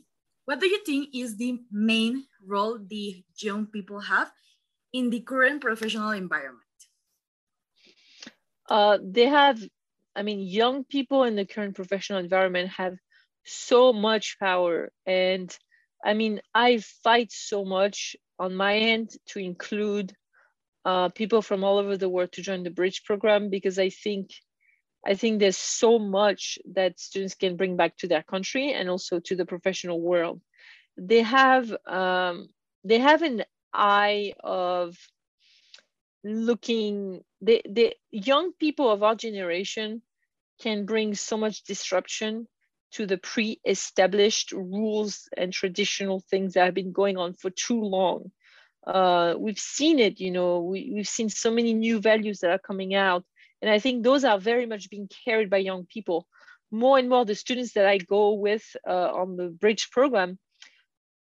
what 0.46 0.60
do 0.60 0.66
you 0.66 0.82
think 0.84 1.08
is 1.12 1.36
the 1.36 1.58
main 1.72 2.24
role 2.46 2.78
the 2.78 3.24
young 3.38 3.66
people 3.66 4.00
have 4.00 4.30
in 4.92 5.10
the 5.10 5.20
current 5.20 5.60
professional 5.60 6.10
environment? 6.10 6.62
Uh, 8.68 8.98
they 9.02 9.26
have, 9.26 9.60
I 10.14 10.22
mean, 10.22 10.40
young 10.40 10.84
people 10.84 11.24
in 11.24 11.34
the 11.34 11.46
current 11.46 11.74
professional 11.74 12.20
environment 12.20 12.70
have 12.70 12.96
so 13.44 13.92
much 13.92 14.38
power. 14.38 14.90
And 15.04 15.54
I 16.04 16.14
mean, 16.14 16.40
I 16.54 16.78
fight 17.02 17.32
so 17.32 17.64
much 17.64 18.16
on 18.38 18.54
my 18.54 18.76
end 18.76 19.10
to 19.28 19.40
include 19.40 20.14
uh, 20.84 21.08
people 21.08 21.42
from 21.42 21.64
all 21.64 21.78
over 21.78 21.96
the 21.96 22.08
world 22.08 22.32
to 22.32 22.42
join 22.42 22.62
the 22.62 22.70
bridge 22.70 23.02
program 23.04 23.50
because 23.50 23.78
I 23.78 23.90
think 23.90 24.30
I 25.06 25.14
think 25.14 25.38
there's 25.38 25.56
so 25.56 26.00
much 26.00 26.58
that 26.74 26.98
students 26.98 27.36
can 27.36 27.56
bring 27.56 27.76
back 27.76 27.96
to 27.98 28.08
their 28.08 28.24
country 28.24 28.72
and 28.72 28.90
also 28.90 29.20
to 29.20 29.36
the 29.36 29.46
professional 29.46 30.00
world. 30.00 30.40
They 30.96 31.22
have 31.22 31.72
um, 31.86 32.48
they 32.82 32.98
have 32.98 33.22
an 33.22 33.44
eye 33.72 34.34
of 34.42 34.96
looking. 36.24 37.22
The 37.40 37.62
the 37.68 37.94
young 38.10 38.52
people 38.52 38.90
of 38.90 39.04
our 39.04 39.14
generation 39.14 40.02
can 40.60 40.86
bring 40.86 41.14
so 41.14 41.36
much 41.36 41.62
disruption 41.62 42.48
to 42.92 43.06
the 43.06 43.18
pre-established 43.18 44.52
rules 44.52 45.28
and 45.36 45.52
traditional 45.52 46.20
things 46.30 46.54
that 46.54 46.64
have 46.64 46.74
been 46.74 46.92
going 46.92 47.16
on 47.16 47.34
for 47.34 47.50
too 47.50 47.80
long. 47.80 48.32
Uh, 48.86 49.34
we've 49.36 49.58
seen 49.58 49.98
it, 49.98 50.20
you 50.20 50.30
know, 50.30 50.60
we, 50.60 50.92
we've 50.94 51.08
seen 51.08 51.28
so 51.28 51.50
many 51.50 51.74
new 51.74 52.00
values 52.00 52.40
that 52.40 52.50
are 52.50 52.58
coming 52.58 52.94
out 52.94 53.24
and 53.62 53.70
I 53.70 53.78
think 53.78 54.02
those 54.02 54.24
are 54.24 54.38
very 54.38 54.66
much 54.66 54.90
being 54.90 55.08
carried 55.24 55.50
by 55.50 55.58
young 55.58 55.86
people. 55.86 56.26
More 56.70 56.98
and 56.98 57.08
more, 57.08 57.24
the 57.24 57.34
students 57.34 57.72
that 57.74 57.86
I 57.86 57.98
go 57.98 58.34
with 58.34 58.64
uh, 58.86 59.10
on 59.12 59.36
the 59.36 59.48
bridge 59.48 59.90
program, 59.90 60.38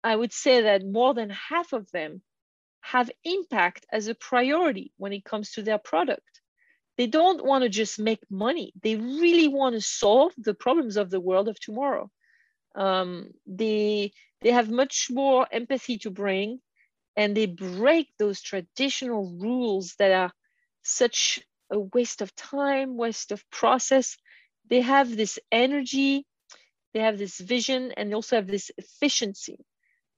I 0.02 0.16
would 0.16 0.32
say 0.32 0.62
that 0.62 0.84
more 0.84 1.14
than 1.14 1.30
half 1.30 1.72
of 1.72 1.90
them 1.92 2.22
have 2.80 3.10
impact 3.24 3.86
as 3.92 4.08
a 4.08 4.14
priority 4.14 4.92
when 4.96 5.12
it 5.12 5.24
comes 5.24 5.52
to 5.52 5.62
their 5.62 5.78
product. 5.78 6.22
They 6.96 7.06
don't 7.06 7.44
want 7.44 7.62
to 7.62 7.68
just 7.68 7.98
make 7.98 8.20
money. 8.30 8.72
They 8.82 8.96
really 8.96 9.48
want 9.48 9.74
to 9.74 9.80
solve 9.80 10.32
the 10.38 10.54
problems 10.54 10.96
of 10.96 11.10
the 11.10 11.20
world 11.20 11.48
of 11.48 11.60
tomorrow. 11.60 12.10
Um, 12.74 13.30
they, 13.46 14.12
they 14.40 14.50
have 14.50 14.70
much 14.70 15.08
more 15.10 15.46
empathy 15.50 15.98
to 15.98 16.10
bring 16.10 16.60
and 17.16 17.36
they 17.36 17.46
break 17.46 18.08
those 18.18 18.40
traditional 18.40 19.36
rules 19.38 19.94
that 19.98 20.12
are 20.12 20.32
such 20.82 21.40
a 21.70 21.78
waste 21.78 22.22
of 22.22 22.34
time, 22.34 22.96
waste 22.96 23.32
of 23.32 23.48
process. 23.50 24.16
They 24.68 24.80
have 24.80 25.16
this 25.16 25.38
energy, 25.50 26.26
they 26.94 27.00
have 27.00 27.18
this 27.18 27.38
vision, 27.38 27.92
and 27.96 28.10
they 28.10 28.14
also 28.14 28.36
have 28.36 28.46
this 28.46 28.70
efficiency. 28.76 29.58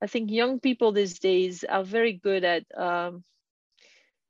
I 0.01 0.07
think 0.07 0.31
young 0.31 0.61
people 0.61 0.93
these 0.93 1.19
days 1.19 1.65
are 1.65 1.85
very 1.85 2.13
good 2.13 2.45
at 2.45 2.65
um, 2.77 3.25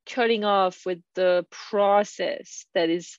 cutting 0.07 0.45
off 0.45 0.87
with 0.87 1.01
the 1.15 1.47
process 1.51 2.65
that 2.75 2.89
is 2.89 3.19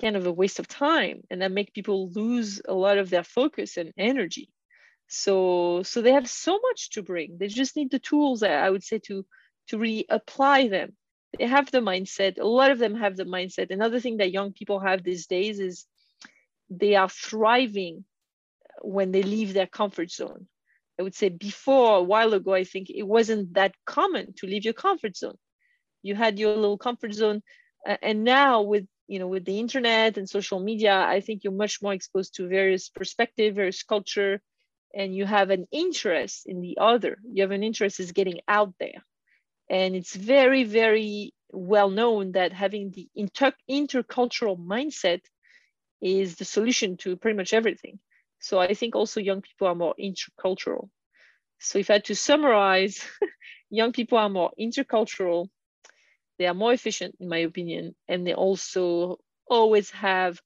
kind 0.00 0.16
of 0.16 0.26
a 0.26 0.32
waste 0.32 0.58
of 0.58 0.68
time 0.68 1.22
and 1.30 1.40
that 1.40 1.50
make 1.50 1.72
people 1.72 2.10
lose 2.10 2.60
a 2.68 2.74
lot 2.74 2.98
of 2.98 3.08
their 3.08 3.24
focus 3.24 3.78
and 3.78 3.92
energy 3.96 4.50
so 5.08 5.82
so 5.82 6.02
they 6.02 6.12
have 6.12 6.28
so 6.28 6.58
much 6.60 6.90
to 6.90 7.02
bring 7.02 7.38
they 7.38 7.46
just 7.46 7.76
need 7.76 7.90
the 7.90 7.98
tools 7.98 8.42
i 8.42 8.68
would 8.68 8.82
say 8.82 8.98
to 8.98 9.24
to 9.68 9.78
really 9.78 10.04
apply 10.10 10.68
them 10.68 10.94
they 11.38 11.46
have 11.46 11.70
the 11.70 11.80
mindset. 11.80 12.38
A 12.38 12.46
lot 12.46 12.70
of 12.70 12.78
them 12.78 12.94
have 12.94 13.16
the 13.16 13.24
mindset. 13.24 13.70
Another 13.70 14.00
thing 14.00 14.18
that 14.18 14.32
young 14.32 14.52
people 14.52 14.80
have 14.80 15.02
these 15.02 15.26
days 15.26 15.60
is 15.60 15.86
they 16.70 16.94
are 16.96 17.08
thriving 17.08 18.04
when 18.82 19.12
they 19.12 19.22
leave 19.22 19.52
their 19.52 19.66
comfort 19.66 20.10
zone. 20.10 20.46
I 20.98 21.02
would 21.02 21.14
say 21.14 21.28
before 21.28 21.98
a 21.98 22.02
while 22.02 22.32
ago, 22.32 22.54
I 22.54 22.64
think 22.64 22.88
it 22.90 23.02
wasn't 23.02 23.54
that 23.54 23.74
common 23.84 24.32
to 24.34 24.46
leave 24.46 24.64
your 24.64 24.74
comfort 24.74 25.16
zone. 25.16 25.36
You 26.02 26.14
had 26.14 26.38
your 26.38 26.54
little 26.56 26.78
comfort 26.78 27.12
zone, 27.12 27.42
uh, 27.86 27.96
and 28.00 28.24
now 28.24 28.62
with 28.62 28.86
you 29.06 29.18
know 29.18 29.28
with 29.28 29.44
the 29.44 29.58
internet 29.58 30.16
and 30.16 30.28
social 30.28 30.60
media, 30.60 30.94
I 30.94 31.20
think 31.20 31.44
you're 31.44 31.52
much 31.52 31.82
more 31.82 31.92
exposed 31.92 32.34
to 32.36 32.48
various 32.48 32.88
perspective, 32.88 33.56
various 33.56 33.82
culture, 33.82 34.40
and 34.94 35.14
you 35.14 35.26
have 35.26 35.50
an 35.50 35.66
interest 35.70 36.46
in 36.46 36.60
the 36.60 36.78
other. 36.80 37.18
You 37.30 37.42
have 37.42 37.50
an 37.50 37.62
interest 37.62 38.00
is 38.00 38.12
getting 38.12 38.40
out 38.48 38.72
there. 38.80 39.04
And 39.68 39.96
it's 39.96 40.14
very, 40.14 40.64
very 40.64 41.32
well 41.50 41.90
known 41.90 42.32
that 42.32 42.52
having 42.52 42.90
the 42.90 43.08
inter 43.14 43.52
intercultural 43.70 44.58
mindset 44.58 45.20
is 46.00 46.36
the 46.36 46.44
solution 46.44 46.96
to 46.98 47.16
pretty 47.16 47.36
much 47.36 47.52
everything. 47.52 47.98
So 48.38 48.58
I 48.58 48.74
think 48.74 48.94
also 48.94 49.20
young 49.20 49.42
people 49.42 49.66
are 49.66 49.74
more 49.74 49.94
intercultural. 49.98 50.88
So 51.58 51.78
if 51.78 51.90
I 51.90 51.94
had 51.94 52.04
to 52.04 52.14
summarize, 52.14 53.04
young 53.70 53.92
people 53.92 54.18
are 54.18 54.28
more 54.28 54.52
intercultural, 54.60 55.48
they 56.38 56.46
are 56.46 56.54
more 56.54 56.72
efficient 56.72 57.16
in 57.18 57.28
my 57.28 57.38
opinion, 57.38 57.94
and 58.08 58.26
they 58.26 58.34
also 58.34 59.18
always 59.48 59.90
have 59.90 60.40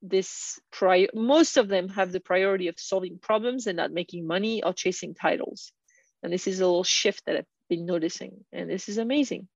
this 0.00 0.60
prior 0.70 1.08
most 1.14 1.56
of 1.56 1.68
them 1.68 1.88
have 1.88 2.12
the 2.12 2.20
priority 2.20 2.68
of 2.68 2.78
solving 2.78 3.18
problems 3.18 3.66
and 3.66 3.76
not 3.76 3.90
making 3.90 4.26
money 4.26 4.62
or 4.62 4.72
chasing 4.72 5.14
titles. 5.14 5.72
And 6.22 6.32
this 6.32 6.46
is 6.46 6.60
a 6.60 6.66
little 6.66 6.84
shift 6.84 7.22
that 7.26 7.36
I've 7.36 7.53
been 7.74 7.86
noticing. 7.86 8.44
And 8.52 8.70
this 8.70 8.88
is 8.88 8.98
amazing. 8.98 9.48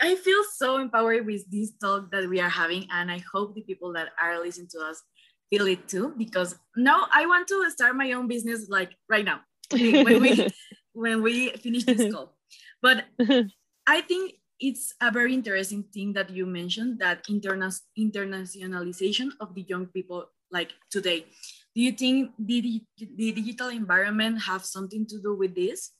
I 0.00 0.14
feel 0.14 0.42
so 0.54 0.78
empowered 0.78 1.26
with 1.26 1.44
this 1.50 1.72
talk 1.76 2.10
that 2.10 2.26
we 2.28 2.40
are 2.40 2.48
having, 2.48 2.86
and 2.90 3.10
I 3.10 3.20
hope 3.30 3.54
the 3.54 3.60
people 3.60 3.92
that 3.92 4.08
are 4.20 4.40
listening 4.40 4.68
to 4.72 4.80
us 4.80 5.02
feel 5.50 5.66
it 5.66 5.88
too. 5.88 6.14
Because 6.16 6.56
now 6.76 7.06
I 7.12 7.26
want 7.26 7.48
to 7.48 7.70
start 7.70 7.94
my 7.94 8.12
own 8.12 8.26
business, 8.26 8.68
like 8.70 8.96
right 9.10 9.24
now, 9.24 9.40
when 9.70 10.22
we 10.22 10.48
when 10.94 11.22
we 11.22 11.50
finish 11.64 11.84
this 11.84 12.10
call. 12.10 12.32
But 12.80 13.04
I 13.86 14.00
think 14.00 14.40
it's 14.58 14.94
a 15.02 15.10
very 15.10 15.34
interesting 15.34 15.84
thing 15.92 16.14
that 16.14 16.30
you 16.30 16.46
mentioned 16.46 16.98
that 17.00 17.26
interna- 17.28 17.84
internationalization 17.98 19.32
of 19.40 19.54
the 19.54 19.66
young 19.68 19.86
people 19.92 20.30
like 20.50 20.72
today. 20.90 21.26
Do 21.74 21.82
you 21.82 21.92
think 21.92 22.32
the, 22.38 22.80
the 22.96 23.32
digital 23.32 23.68
environment 23.68 24.40
have 24.42 24.64
something 24.64 25.04
to 25.06 25.20
do 25.20 25.34
with 25.34 25.54
this? 25.54 25.90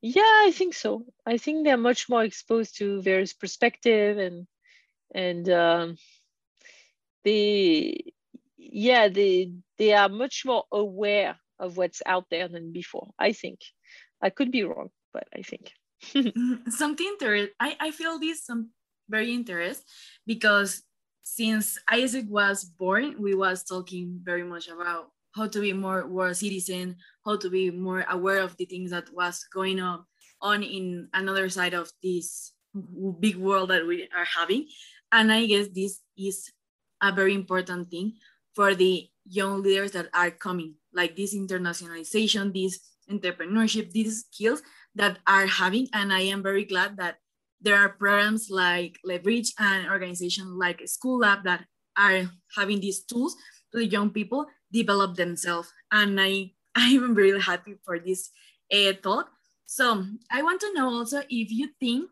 Yeah, 0.00 0.22
I 0.46 0.52
think 0.54 0.74
so. 0.74 1.04
I 1.26 1.38
think 1.38 1.64
they're 1.64 1.76
much 1.76 2.08
more 2.08 2.22
exposed 2.22 2.78
to 2.78 3.02
various 3.02 3.32
perspective 3.32 4.18
and 4.18 4.46
and 5.14 5.48
um, 5.48 5.96
they 7.24 8.12
yeah 8.56 9.08
they 9.08 9.52
they 9.78 9.92
are 9.94 10.08
much 10.08 10.44
more 10.44 10.64
aware 10.72 11.36
of 11.58 11.76
what's 11.76 12.02
out 12.06 12.26
there 12.30 12.48
than 12.48 12.72
before. 12.72 13.10
I 13.18 13.32
think 13.32 13.60
I 14.22 14.30
could 14.30 14.52
be 14.52 14.62
wrong, 14.64 14.90
but 15.12 15.26
I 15.34 15.42
think 15.42 15.72
mm, 16.14 16.70
something. 16.70 17.16
I 17.58 17.76
I 17.80 17.90
feel 17.90 18.18
this 18.18 18.44
some 18.44 18.70
very 19.08 19.34
interest 19.34 19.82
because 20.26 20.82
since 21.22 21.78
AIESEC 21.90 22.28
was 22.28 22.64
born, 22.64 23.16
we 23.20 23.34
was 23.34 23.64
talking 23.64 24.20
very 24.22 24.44
much 24.44 24.68
about 24.68 25.10
how 25.34 25.46
to 25.46 25.60
be 25.60 25.72
more 25.72 26.06
world 26.06 26.36
citizen, 26.36 26.96
how 27.24 27.36
to 27.36 27.50
be 27.50 27.70
more 27.70 28.04
aware 28.10 28.40
of 28.40 28.56
the 28.56 28.64
things 28.64 28.90
that 28.90 29.12
was 29.14 29.44
going 29.52 29.80
on 29.80 30.04
on 30.40 30.62
in 30.62 31.08
another 31.14 31.48
side 31.48 31.74
of 31.74 31.90
this 32.02 32.52
big 33.20 33.36
world 33.36 33.70
that 33.70 33.86
we 33.86 34.08
are 34.16 34.24
having. 34.24 34.66
And 35.12 35.32
I 35.32 35.46
guess 35.46 35.68
this 35.74 36.00
is 36.16 36.50
a 37.02 37.12
very 37.12 37.34
important 37.34 37.90
thing 37.90 38.14
for 38.54 38.74
the 38.74 39.08
young 39.24 39.62
leaders 39.62 39.92
that 39.92 40.08
are 40.14 40.30
coming, 40.30 40.74
like 40.92 41.16
this 41.16 41.34
internationalization, 41.34 42.52
this 42.52 42.80
entrepreneurship, 43.10 43.90
these 43.90 44.26
skills 44.30 44.62
that 44.94 45.18
are 45.26 45.46
having. 45.46 45.88
And 45.92 46.12
I 46.12 46.20
am 46.20 46.42
very 46.42 46.64
glad 46.64 46.96
that 46.98 47.16
there 47.60 47.76
are 47.76 47.88
programs 47.88 48.50
like 48.50 48.98
Leverage 49.04 49.52
and 49.58 49.88
organizations 49.88 50.50
like 50.50 50.80
Schoolab 50.80 51.44
that 51.44 51.64
are 51.96 52.30
having 52.54 52.80
these 52.80 53.02
tools 53.04 53.34
to 53.72 53.78
the 53.78 53.86
young 53.86 54.10
people 54.10 54.46
develop 54.72 55.16
themselves. 55.16 55.72
And 55.90 56.20
I, 56.20 56.52
I'm 56.74 57.14
really 57.14 57.40
happy 57.40 57.74
for 57.84 57.98
this 57.98 58.30
uh, 58.72 58.92
talk. 59.02 59.30
So 59.66 60.04
I 60.30 60.42
want 60.42 60.60
to 60.62 60.72
know 60.74 60.88
also 60.88 61.18
if 61.28 61.50
you 61.50 61.68
think 61.80 62.10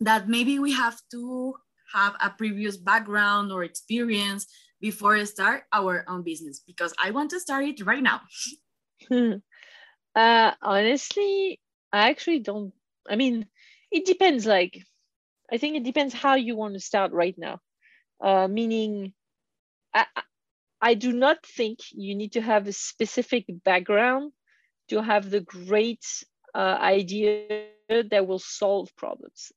that 0.00 0.28
maybe 0.28 0.58
we 0.58 0.72
have 0.72 0.98
to 1.10 1.54
have 1.92 2.14
a 2.20 2.30
previous 2.30 2.76
background 2.76 3.52
or 3.52 3.64
experience 3.64 4.46
before 4.80 5.16
I 5.16 5.24
start 5.24 5.64
our 5.72 6.04
own 6.08 6.22
business 6.22 6.60
because 6.66 6.92
I 7.02 7.10
want 7.10 7.30
to 7.30 7.40
start 7.40 7.64
it 7.64 7.84
right 7.84 8.02
now. 8.02 8.20
uh, 10.14 10.50
honestly, 10.60 11.60
I 11.92 12.10
actually 12.10 12.40
don't. 12.40 12.72
I 13.08 13.16
mean, 13.16 13.46
it 13.90 14.04
depends. 14.04 14.46
Like, 14.46 14.82
I 15.52 15.58
think 15.58 15.76
it 15.76 15.84
depends 15.84 16.14
how 16.14 16.34
you 16.34 16.56
want 16.56 16.74
to 16.74 16.80
start 16.80 17.12
right 17.12 17.34
now. 17.38 17.60
Uh, 18.22 18.48
meaning, 18.48 19.12
I, 19.94 20.06
I 20.84 20.92
do 20.92 21.12
not 21.12 21.38
think 21.46 21.78
you 21.92 22.14
need 22.14 22.32
to 22.32 22.42
have 22.42 22.66
a 22.66 22.72
specific 22.72 23.46
background 23.64 24.32
to 24.90 25.02
have 25.02 25.30
the 25.30 25.40
great 25.40 26.04
uh, 26.54 26.76
idea 26.78 27.64
that 27.88 28.26
will 28.26 28.38
solve 28.38 28.94
problems. 28.94 29.50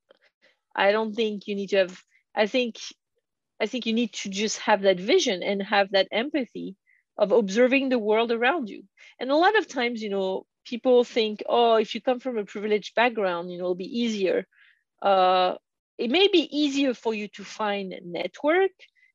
I 0.73 0.93
don't 0.93 1.13
think 1.13 1.47
you 1.47 1.55
need 1.55 1.71
to 1.71 1.79
have. 1.83 2.01
I 2.33 2.47
think, 2.47 2.75
I 3.59 3.65
think 3.65 3.85
you 3.85 3.91
need 3.91 4.13
to 4.21 4.29
just 4.29 4.59
have 4.59 4.83
that 4.83 5.01
vision 5.01 5.43
and 5.43 5.61
have 5.63 5.91
that 5.91 6.07
empathy 6.11 6.77
of 7.17 7.33
observing 7.33 7.89
the 7.89 7.99
world 7.99 8.31
around 8.31 8.69
you. 8.69 8.83
And 9.19 9.29
a 9.29 9.35
lot 9.35 9.57
of 9.57 9.67
times, 9.67 10.01
you 10.01 10.09
know, 10.09 10.45
people 10.65 11.03
think, 11.03 11.43
oh, 11.49 11.75
if 11.75 11.93
you 11.93 12.01
come 12.01 12.21
from 12.21 12.37
a 12.37 12.45
privileged 12.45 12.95
background, 12.95 13.51
you 13.51 13.57
know, 13.57 13.65
it'll 13.65 13.75
be 13.75 13.99
easier. 13.99 14.45
Uh, 15.01 15.55
it 15.97 16.09
may 16.09 16.29
be 16.29 16.47
easier 16.57 16.93
for 16.93 17.13
you 17.13 17.27
to 17.35 17.43
find 17.43 17.93
network. 18.05 18.71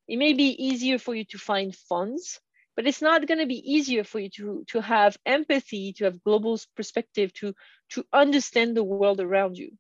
It 0.09 0.19
may 0.19 0.33
be 0.33 0.65
easier 0.65 0.99
for 0.99 1.15
you 1.15 1.25
to 1.27 1.39
find 1.39 1.75
funds, 1.75 2.41
but 2.77 2.87
it's 2.87 3.03
not 3.03 3.27
going 3.27 3.39
to 3.41 3.47
be 3.47 3.73
easier 3.75 4.05
for 4.05 4.19
you 4.19 4.31
to, 4.31 4.65
to 4.69 4.81
have 4.81 5.17
empathy, 5.25 5.93
to 5.95 6.05
have 6.05 6.25
global 6.25 6.59
perspective, 6.77 7.33
to, 7.35 7.55
to 7.91 8.05
understand 8.13 8.77
the 8.77 8.85
world 8.85 9.21
around 9.21 9.57
you. 9.57 9.73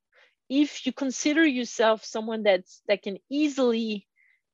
If 0.49 0.87
you 0.87 0.93
consider 0.93 1.47
yourself 1.47 2.05
someone 2.05 2.43
that's, 2.43 2.83
that 2.87 3.03
can 3.03 3.19
easily 3.31 4.07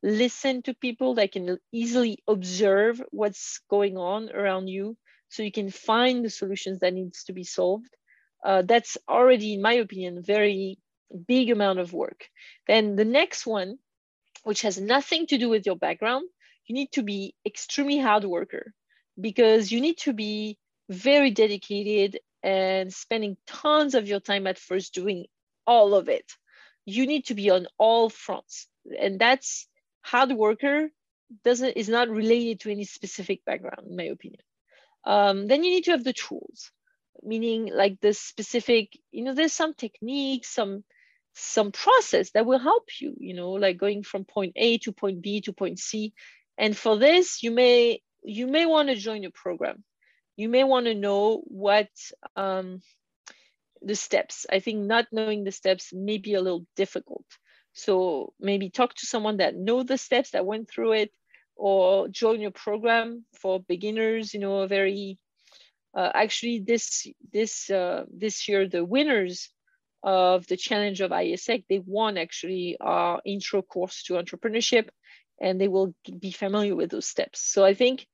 listen 0.03 0.63
to 0.63 0.75
people, 0.75 1.15
that 1.15 1.33
can 1.33 1.59
easily 1.73 2.23
observe 2.29 3.03
what's 3.11 3.61
going 3.69 3.97
on 3.99 4.31
around 4.31 4.69
you, 4.69 4.97
so 5.29 5.43
you 5.43 5.53
can 5.53 5.71
find 5.71 6.25
the 6.25 6.31
solutions 6.31 6.79
that 6.81 6.95
needs 6.95 7.25
to 7.25 7.33
be 7.33 7.45
solved. 7.45 7.95
Uh, 8.45 8.63
that's 8.63 8.97
already, 9.09 9.55
in 9.55 9.63
my 9.63 9.75
opinion, 9.75 10.23
very 10.23 10.79
big 11.27 11.51
amount 11.51 11.81
of 11.81 11.93
work. 11.93 12.29
Then 12.67 12.95
the 12.95 13.05
next 13.05 13.47
one, 13.47 13.79
which 14.45 14.63
has 14.63 14.81
nothing 14.81 15.27
to 15.27 15.39
do 15.39 15.49
with 15.49 15.67
your 15.67 15.77
background, 15.77 16.29
you 16.67 16.75
need 16.75 16.93
to 16.93 17.03
be 17.03 17.35
extremely 17.47 17.99
hard 17.99 18.25
worker 18.25 18.73
because 19.21 19.73
you 19.73 19.81
need 19.81 19.99
to 19.99 20.13
be 20.13 20.59
very 20.89 21.31
dedicated 21.31 22.19
and 22.43 22.93
spending 22.93 23.37
tons 23.47 23.95
of 23.95 24.07
your 24.07 24.21
time 24.21 24.47
at 24.47 24.59
first 24.59 24.95
doing 24.95 25.27
all 25.67 25.95
of 25.95 26.09
it. 26.09 26.31
You 26.85 27.07
need 27.07 27.27
to 27.27 27.35
be 27.35 27.51
on 27.51 27.67
all 27.79 28.09
fronts. 28.09 28.69
And 28.99 29.19
that's 29.19 29.67
hard 30.03 30.33
worker 30.33 30.89
doesn't 31.45 31.77
is 31.77 31.89
not 31.89 32.09
related 32.09 32.61
to 32.61 32.71
any 32.71 32.85
specific 32.85 33.45
background, 33.45 33.87
in 33.89 33.97
my 33.97 34.05
opinion. 34.05 34.41
Um, 35.05 35.47
then 35.47 35.63
you 35.65 35.71
need 35.71 35.85
to 35.85 35.93
have 35.93 36.05
the 36.05 36.13
tools, 36.13 36.71
meaning 37.23 37.71
like 37.73 38.01
the 38.01 38.15
specific, 38.15 38.99
you 39.11 39.25
know, 39.25 39.35
there's 39.35 39.53
some 39.53 39.75
techniques, 39.75 40.49
some 40.49 40.85
some 41.39 41.73
process 41.73 42.31
that 42.33 42.47
will 42.47 42.59
help 42.59 42.89
you, 43.01 43.15
you 43.19 43.35
know, 43.35 43.53
like 43.53 43.79
going 43.79 44.03
from 44.03 44.25
point 44.25 44.53
A 44.57 44.79
to 44.79 44.93
point 44.93 45.23
B 45.23 45.41
to 45.43 45.53
point 45.53 45.79
C. 45.79 46.13
And 46.57 46.77
for 46.77 46.99
this, 46.99 47.43
you 47.43 47.51
may 47.51 48.01
you 48.23 48.47
may 48.47 48.67
want 48.67 48.89
to 48.89 48.97
join 48.97 49.25
a 49.25 49.31
program. 49.31 49.85
You 50.37 50.49
may 50.49 50.65
want 50.65 50.87
to 50.87 50.95
know 50.95 51.43
what 51.47 51.89
um, 52.37 52.81
the 53.81 53.95
steps. 53.95 54.47
I 54.51 54.61
think 54.61 54.81
not 54.81 55.07
knowing 55.13 55.45
the 55.45 55.53
steps 55.53 55.93
may 55.93 56.19
be 56.19 56.35
a 56.35 56.41
little 56.41 56.67
difficult. 56.77 57.25
So 57.73 58.33
maybe 58.41 58.71
talk 58.71 58.95
to 58.95 59.07
someone 59.07 59.37
that 59.37 59.55
know 59.55 59.83
the 59.85 59.99
steps 59.99 60.31
that 60.31 60.47
went 60.47 60.69
through 60.69 60.93
it, 60.93 61.13
or 61.59 62.09
join 62.09 62.41
your 62.41 62.53
program 62.53 63.25
for 63.41 63.61
beginners 63.61 64.33
you 64.33 64.41
know 64.41 64.61
a 64.61 64.69
very 64.69 65.19
uh, 65.95 66.11
actually 66.15 66.61
this 66.61 67.07
this 67.33 67.69
uh, 67.69 68.05
this 68.11 68.49
year 68.49 68.69
the 68.69 68.85
winners 68.85 69.51
of 70.03 70.47
the 70.47 70.57
challenge 70.57 71.01
of 71.01 71.11
AIESEC 71.11 71.65
they 71.69 71.81
won 71.85 72.17
actually 72.19 72.77
our 72.81 73.21
intro 73.25 73.63
course 73.63 74.05
to 74.05 74.15
entrepreneurship 74.15 74.89
and 75.41 75.61
they 75.61 75.69
will 75.69 75.95
be 76.19 76.31
familiar 76.31 76.75
with 76.75 76.91
those 76.91 77.07
steps. 77.07 77.41
So 77.41 77.65
i 77.65 77.75
think 77.75 78.07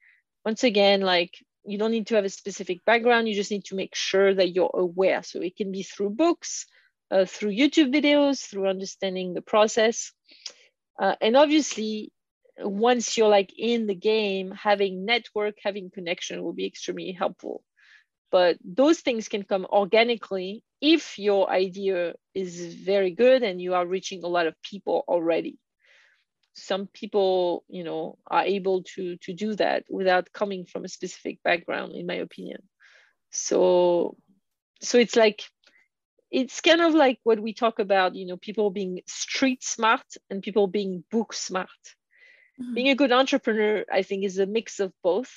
once 0.44 0.64
again 0.64 1.00
like 1.00 1.34
you 1.66 1.78
don't 1.78 1.92
need 1.92 2.08
to 2.08 2.16
have 2.16 2.26
a 2.26 2.28
specific 2.28 2.84
background. 2.84 3.26
You 3.26 3.34
just 3.34 3.50
need 3.50 3.64
to 3.66 3.74
make 3.74 3.94
sure 3.94 4.34
that 4.34 4.52
you're 4.54 4.70
aware. 4.74 5.22
So 5.22 5.40
it 5.40 5.56
can 5.56 5.72
be 5.72 5.82
through 5.82 6.10
books 6.10 6.66
uh, 7.10 7.24
through 7.24 7.52
youtube 7.52 7.94
videos 7.94 8.46
through 8.46 8.68
understanding 8.68 9.34
the 9.34 9.42
process. 9.42 10.12
Uh, 11.00 11.14
and 11.20 11.36
obviously 11.36 12.12
once 12.58 13.16
you're 13.16 13.28
like 13.28 13.52
in 13.56 13.86
the 13.86 13.94
game, 13.94 14.52
having 14.52 15.04
network, 15.04 15.56
having 15.62 15.90
connection 15.90 16.42
will 16.42 16.52
be 16.52 16.66
extremely 16.66 17.12
helpful. 17.12 17.62
But 18.34 18.58
those 18.64 18.98
things 19.00 19.28
can 19.28 19.44
come 19.44 19.64
organically 19.70 20.64
if 20.80 21.18
your 21.18 21.48
idea 21.48 22.14
is 22.34 22.74
very 22.74 23.12
good 23.12 23.42
and 23.42 23.62
you 23.62 23.74
are 23.74 23.86
reaching 23.86 24.24
a 24.24 24.32
lot 24.36 24.48
of 24.48 24.60
people 24.70 25.04
already. 25.06 25.58
Some 26.54 26.88
people, 27.00 27.64
you 27.68 27.84
know, 27.84 28.18
are 28.26 28.44
able 28.56 28.82
to 28.94 29.16
to 29.24 29.32
do 29.44 29.54
that 29.62 29.84
without 29.88 30.32
coming 30.32 30.66
from 30.66 30.84
a 30.84 30.94
specific 30.98 31.36
background, 31.44 31.92
in 31.94 32.06
my 32.06 32.18
opinion. 32.26 32.60
So, 33.30 34.16
so 34.80 34.98
it's 34.98 35.16
like 35.16 35.40
it's 36.30 36.60
kind 36.60 36.80
of 36.80 36.94
like 36.94 37.18
what 37.24 37.40
we 37.40 37.52
talk 37.54 37.78
about, 37.78 38.14
you 38.14 38.26
know, 38.26 38.36
people 38.36 38.70
being 38.70 39.02
street 39.06 39.62
smart 39.62 40.08
and 40.30 40.42
people 40.42 40.66
being 40.66 41.04
book 41.10 41.32
smart 41.32 41.80
Mm-hmm. 42.60 42.74
Being 42.74 42.88
a 42.88 42.94
good 42.94 43.12
entrepreneur, 43.12 43.84
I 43.92 44.02
think, 44.02 44.24
is 44.24 44.38
a 44.38 44.46
mix 44.46 44.80
of 44.80 44.92
both. 45.02 45.32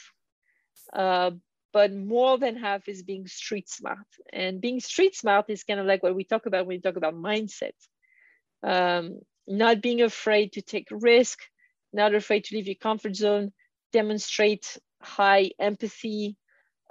Uh, 0.94 1.32
but 1.78 1.94
more 1.94 2.40
than 2.40 2.56
half 2.56 2.88
is 2.88 3.04
being 3.04 3.28
street 3.28 3.70
smart. 3.70 4.08
And 4.34 4.60
being 4.60 4.80
street 4.80 5.16
smart 5.16 5.46
is 5.50 5.64
kind 5.64 5.80
of 5.80 5.86
like 5.86 6.02
what 6.02 6.16
we 6.16 6.24
talk 6.24 6.48
about 6.48 6.66
when 6.66 6.78
we 6.78 6.82
talk 6.82 6.96
about 6.96 7.14
mindset. 7.14 7.78
Um, 8.64 9.20
not 9.48 9.80
being 9.80 10.02
afraid 10.02 10.54
to 10.54 10.64
take 10.64 10.88
risk, 10.90 11.38
not 11.94 12.16
afraid 12.16 12.46
to 12.46 12.56
leave 12.56 12.66
your 12.66 12.82
comfort 12.88 13.16
zone, 13.16 13.52
demonstrate 13.94 14.80
high 15.04 15.52
empathy, 15.60 16.36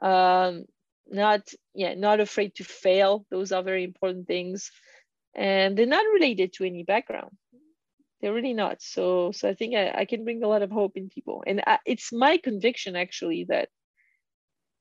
um, 0.01 0.67
not 1.09 1.43
yeah, 1.75 1.95
not 1.95 2.21
afraid 2.21 2.55
to 2.55 2.63
fail. 2.63 3.27
Those 3.29 3.51
are 3.51 3.65
very 3.65 3.83
important 3.83 4.29
things, 4.29 4.71
and 5.35 5.77
they're 5.77 5.95
not 5.99 6.15
related 6.15 6.53
to 6.53 6.65
any 6.65 6.85
background 6.85 7.37
they're 8.21 8.33
really 8.33 8.55
not 8.55 8.81
so 8.81 9.31
so 9.33 9.49
i 9.49 9.55
think 9.55 9.75
i, 9.75 9.91
I 10.01 10.05
can 10.07 10.25
bring 10.25 10.43
a 10.43 10.49
lot 10.49 10.63
of 10.63 10.71
hope 10.71 10.97
in 10.97 11.11
people 11.11 11.45
and 11.47 11.63
I, 11.67 11.79
it's 11.85 12.13
my 12.13 12.39
conviction 12.39 12.97
actually 12.97 13.45
that 13.51 13.69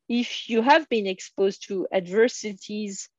if 0.08 0.50
you 0.50 0.62
have 0.62 0.88
been 0.90 1.08
exposed 1.08 1.68
to 1.68 1.88
adversities 1.92 3.10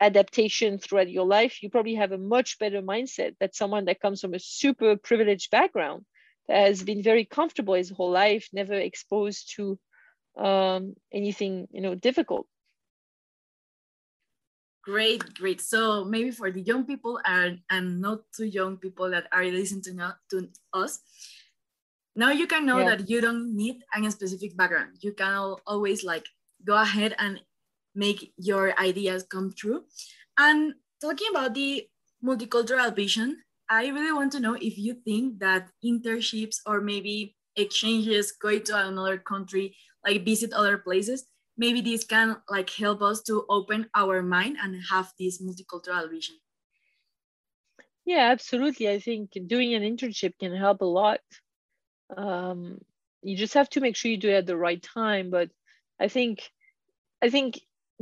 adaptation 0.00 0.78
throughout 0.78 1.10
your 1.10 1.26
life 1.26 1.62
you 1.62 1.70
probably 1.70 1.94
have 1.94 2.12
a 2.12 2.18
much 2.18 2.58
better 2.58 2.82
mindset 2.82 3.34
than 3.40 3.52
someone 3.52 3.86
that 3.86 4.00
comes 4.00 4.20
from 4.20 4.34
a 4.34 4.38
super 4.38 4.96
privileged 4.96 5.50
background 5.50 6.04
that 6.48 6.66
has 6.66 6.82
been 6.82 7.02
very 7.02 7.24
comfortable 7.24 7.74
his 7.74 7.90
whole 7.90 8.10
life 8.10 8.48
never 8.52 8.74
exposed 8.74 9.54
to 9.56 9.78
um, 10.38 10.94
anything 11.12 11.66
you 11.72 11.80
know 11.80 11.94
difficult 11.94 12.46
Great, 14.86 15.34
great. 15.34 15.60
So 15.60 16.04
maybe 16.04 16.30
for 16.30 16.52
the 16.52 16.62
young 16.62 16.86
people 16.86 17.18
and, 17.24 17.58
and 17.68 18.00
not 18.00 18.20
too 18.30 18.46
young 18.46 18.76
people 18.76 19.10
that 19.10 19.26
are 19.32 19.44
listening 19.44 19.82
to, 19.82 20.14
to 20.30 20.48
us, 20.72 21.00
now 22.14 22.30
you 22.30 22.46
can 22.46 22.64
know 22.64 22.78
yeah. 22.78 22.94
that 22.94 23.10
you 23.10 23.20
don't 23.20 23.54
need 23.56 23.82
any 23.94 24.08
specific 24.12 24.56
background. 24.56 24.96
You 25.00 25.12
can 25.12 25.56
always 25.66 26.04
like 26.04 26.24
go 26.64 26.76
ahead 26.80 27.14
and 27.18 27.40
make 27.94 28.32
your 28.36 28.78
ideas 28.78 29.24
come 29.24 29.52
true. 29.56 29.84
And 30.38 30.74
talking 31.00 31.28
about 31.30 31.54
the 31.54 31.88
multicultural 32.24 32.94
vision, 32.94 33.42
I 33.68 33.88
really 33.88 34.12
want 34.12 34.32
to 34.32 34.40
know 34.40 34.54
if 34.54 34.78
you 34.78 34.94
think 34.94 35.40
that 35.40 35.70
internships 35.84 36.58
or 36.66 36.80
maybe 36.80 37.36
exchanges, 37.56 38.32
going 38.32 38.62
to 38.64 38.86
another 38.86 39.18
country, 39.18 39.76
like 40.06 40.24
visit 40.24 40.52
other 40.52 40.78
places, 40.78 41.26
maybe 41.56 41.80
this 41.80 42.04
can 42.04 42.36
like 42.48 42.70
help 42.70 43.02
us 43.02 43.22
to 43.22 43.44
open 43.48 43.88
our 43.94 44.22
mind 44.22 44.56
and 44.62 44.76
have 44.90 45.12
this 45.18 45.42
multicultural 45.42 46.08
vision. 46.10 46.36
Yeah 48.04 48.30
absolutely. 48.30 48.88
I 48.88 49.00
think 49.00 49.32
doing 49.46 49.74
an 49.74 49.82
internship 49.82 50.34
can 50.38 50.54
help 50.54 50.80
a 50.80 50.84
lot. 50.84 51.20
Um, 52.16 52.78
you 53.22 53.36
just 53.36 53.54
have 53.54 53.68
to 53.70 53.80
make 53.80 53.96
sure 53.96 54.10
you 54.10 54.16
do 54.16 54.28
it 54.28 54.34
at 54.34 54.46
the 54.46 54.56
right 54.56 54.80
time 54.80 55.30
but 55.30 55.50
I 55.98 56.08
think, 56.08 56.50
I 57.22 57.30
think 57.30 57.60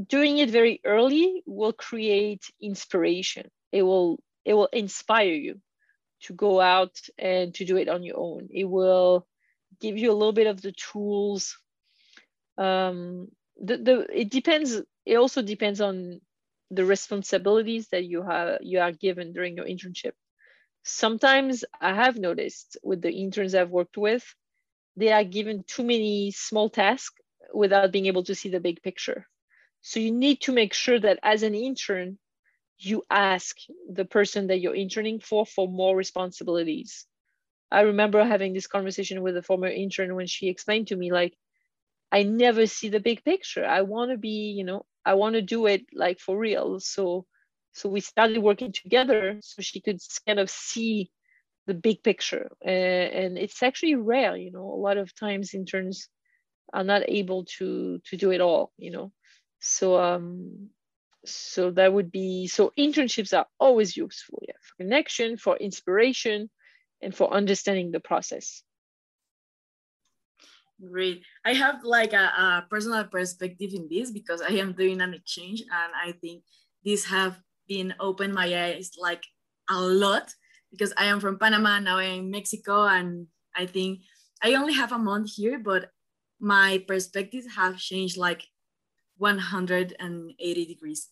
doing 0.09 0.38
it 0.38 0.50
very 0.50 0.80
early 0.85 1.42
will 1.46 1.72
create 1.72 2.44
inspiration. 2.61 3.50
It 3.72 3.83
will, 3.83 4.20
it 4.44 4.54
will 4.54 4.68
inspire 4.72 5.33
you 5.33 5.61
to 6.22 6.33
go 6.33 6.61
out 6.61 6.96
and 7.18 7.54
to 7.54 7.64
do 7.64 7.76
it 7.76 7.88
on 7.88 8.02
your 8.02 8.18
own. 8.18 8.48
It 8.50 8.64
will 8.64 9.26
give 9.80 9.98
you 9.98 10.11
a 10.11 10.14
little 10.14 10.33
bit 10.33 10.46
of 10.46 10.61
the 10.61 10.72
tools. 10.72 11.59
Um, 12.57 13.28
the, 13.61 13.76
the 13.76 14.07
it 14.12 14.30
depends. 14.30 14.80
It 15.04 15.16
also 15.16 15.42
depends 15.42 15.80
on 15.80 16.20
the 16.70 16.85
responsibilities 16.85 17.88
that 17.88 18.04
you 18.04 18.22
have 18.22 18.59
you 18.62 18.80
are 18.80 18.92
given 18.92 19.33
during 19.33 19.57
your 19.57 19.66
internship. 19.66 20.12
Sometimes 20.83 21.64
I 21.80 21.94
have 21.94 22.16
noticed 22.16 22.76
with 22.83 23.00
the 23.00 23.12
interns 23.12 23.54
I've 23.54 23.70
worked 23.70 23.96
with, 23.96 24.24
they 24.96 25.12
are 25.12 25.24
given 25.24 25.64
too 25.66 25.83
many 25.83 26.30
small 26.30 26.68
tasks 26.68 27.20
without 27.55 27.93
being 27.93 28.07
able 28.07 28.25
to 28.25 28.35
see 28.35 28.51
the 28.51 28.61
big 28.61 28.83
picture. 28.83 29.27
So 29.81 30.01
you 30.01 30.12
need 30.12 30.40
to 30.43 30.53
make 30.53 30.75
sure 30.75 30.99
that 30.99 31.19
as 31.23 31.43
an 31.43 31.55
intern, 31.55 32.19
you 32.79 33.03
ask 33.11 33.57
the 33.90 34.05
person 34.05 34.49
that 34.49 34.61
you're 34.61 34.75
interning 34.75 35.21
for 35.21 35.47
for 35.47 35.69
more 35.69 35.97
responsibilities. 35.97 37.07
I 37.71 37.83
remember 37.83 38.25
having 38.25 38.53
this 38.53 38.67
conversation 38.67 39.23
with 39.23 39.37
a 39.37 39.43
former 39.43 39.69
intern 39.69 40.14
when 40.14 40.27
she 40.27 40.49
explained 40.49 40.88
to 40.88 40.97
me, 40.97 41.12
like, 41.12 41.35
I 42.12 42.23
never 42.23 42.67
see 42.67 42.88
the 42.88 43.01
big 43.01 43.25
picture. 43.25 43.64
I 43.64 43.83
want 43.83 44.11
to 44.11 44.17
be, 44.19 44.55
you 44.57 44.64
know, 44.64 44.87
I 45.05 45.14
want 45.14 45.35
to 45.35 45.43
do 45.43 45.67
it 45.67 45.87
like 45.93 46.21
for 46.21 46.38
real. 46.38 46.81
So, 46.81 47.27
so 47.73 47.88
we 47.88 48.01
started 48.01 48.38
working 48.38 48.73
together 48.73 49.38
so 49.43 49.62
she 49.62 49.81
could 49.81 50.01
kind 50.27 50.38
of 50.38 50.49
see 50.51 51.11
the 51.67 51.75
big 51.75 52.03
picture. 52.03 52.51
Uh, 52.64 52.69
and 52.69 53.38
it's 53.38 53.62
actually 53.62 53.97
rare, 53.97 54.37
you 54.37 54.53
know, 54.53 54.62
a 54.62 54.81
lot 54.81 54.97
of 54.97 55.14
times 55.14 55.55
interns 55.55 56.09
are 56.72 56.85
not 56.85 57.03
able 57.09 57.44
to 57.59 58.00
to 58.07 58.16
do 58.16 58.31
it 58.31 58.40
all, 58.40 58.72
you 58.77 58.90
know. 58.90 59.12
So 59.61 59.98
um 59.98 60.70
so 61.24 61.70
that 61.72 61.92
would 61.92 62.11
be 62.11 62.46
so 62.46 62.72
internships 62.79 63.37
are 63.37 63.46
always 63.59 63.96
useful, 63.96 64.42
yeah, 64.46 64.55
for 64.61 64.85
connection, 64.85 65.37
for 65.37 65.57
inspiration, 65.57 66.50
and 67.03 67.14
for 67.14 67.33
understanding 67.33 67.90
the 67.90 68.00
process. 68.00 68.62
Great. 70.81 71.22
I 71.44 71.55
have 71.55 71.85
like 71.85 72.12
a, 72.12 72.27
a, 72.37 72.66
personal 72.68 73.05
perspective 73.05 73.72
in 73.74 73.88
this 73.88 74.11
because 74.11 74.42
I 74.42 74.55
am 74.55 74.72
doing 74.72 75.00
an 75.00 75.14
exchange 75.14 75.61
and 75.62 75.92
I 75.94 76.12
think 76.12 76.42
this 76.85 77.05
have 77.07 77.38
been 77.68 77.94
opened 78.00 78.35
my 78.35 78.46
eyes 78.46 78.90
like 79.00 79.22
a 79.70 79.81
lot 79.81 80.31
because 80.72 80.92
I 80.96 81.07
am 81.07 81.20
from 81.20 81.38
Panama, 81.38 81.79
now 81.79 81.98
I'm 81.98 82.27
in 82.27 82.31
Mexico 82.31 82.87
and 82.87 83.29
I 83.55 83.66
think 83.66 84.00
I 84.42 84.55
only 84.55 84.74
have 84.74 84.92
a 84.92 84.98
month 84.98 85.31
here, 85.37 85.59
but 85.59 85.90
my 86.40 86.83
perspectives 86.87 87.47
have 87.57 87.79
changed 87.79 88.16
like 88.16 88.42
180 89.18 90.66
degrees. 90.66 91.09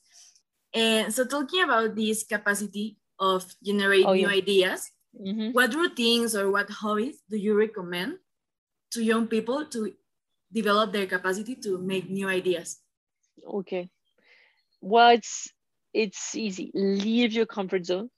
And 0.75 1.13
so 1.13 1.25
talking 1.25 1.63
about 1.63 1.95
this 1.95 2.25
capacity 2.25 2.97
of 3.19 3.45
generate 3.63 4.07
oh, 4.07 4.15
new 4.15 4.29
yeah. 4.29 4.37
ideas, 4.37 4.91
mm-hmm. 5.15 5.53
what 5.53 5.75
routines 5.75 6.35
or 6.35 6.51
what 6.51 6.71
hobbies 6.71 7.21
do 7.31 7.37
you 7.37 7.57
recommend 7.57 8.19
to 8.93 9.03
young 9.03 9.27
people 9.27 9.67
to 9.67 9.93
develop 10.53 10.93
their 10.93 11.07
capacity 11.07 11.55
to 11.57 11.79
make 11.79 12.11
new 12.11 12.29
ideas? 12.29 12.81
Okay. 13.47 13.89
Well, 14.81 15.11
it's 15.11 15.49
it's 15.95 16.35
easy. 16.35 16.71
Leave 16.75 17.33
your 17.33 17.47
comfort 17.47 17.87
zone. 17.87 18.11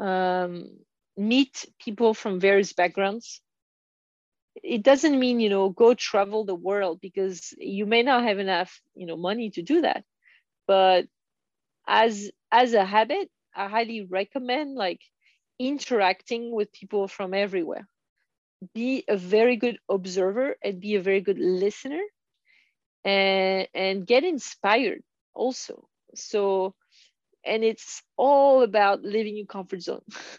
Um, 0.00 0.78
meet 1.16 1.66
people 1.78 2.14
from 2.14 2.40
various 2.40 2.72
backgrounds. 2.72 3.40
It 4.62 4.82
doesn't 4.82 5.18
mean 5.18 5.40
you 5.40 5.48
know 5.48 5.68
go 5.70 5.94
travel 5.94 6.44
the 6.44 6.54
world 6.54 7.00
because 7.00 7.52
you 7.58 7.86
may 7.86 8.02
not 8.02 8.22
have 8.24 8.38
enough 8.38 8.80
you 8.94 9.06
know 9.06 9.16
money 9.16 9.50
to 9.50 9.62
do 9.62 9.80
that. 9.82 10.04
But 10.66 11.06
as 11.86 12.30
as 12.52 12.74
a 12.74 12.84
habit, 12.84 13.30
I 13.54 13.68
highly 13.68 14.02
recommend 14.02 14.74
like 14.76 15.00
interacting 15.58 16.52
with 16.52 16.72
people 16.72 17.08
from 17.08 17.34
everywhere 17.34 17.88
be 18.74 19.04
a 19.08 19.16
very 19.16 19.56
good 19.56 19.78
observer 19.88 20.56
and 20.62 20.80
be 20.80 20.94
a 20.96 21.02
very 21.02 21.20
good 21.20 21.38
listener 21.38 22.02
and, 23.04 23.68
and 23.74 24.06
get 24.06 24.24
inspired 24.24 25.02
also. 25.34 25.88
So, 26.14 26.74
and 27.44 27.64
it's 27.64 28.02
all 28.16 28.62
about 28.62 29.02
living 29.02 29.38
in 29.38 29.46
comfort 29.46 29.82
zone 29.82 30.02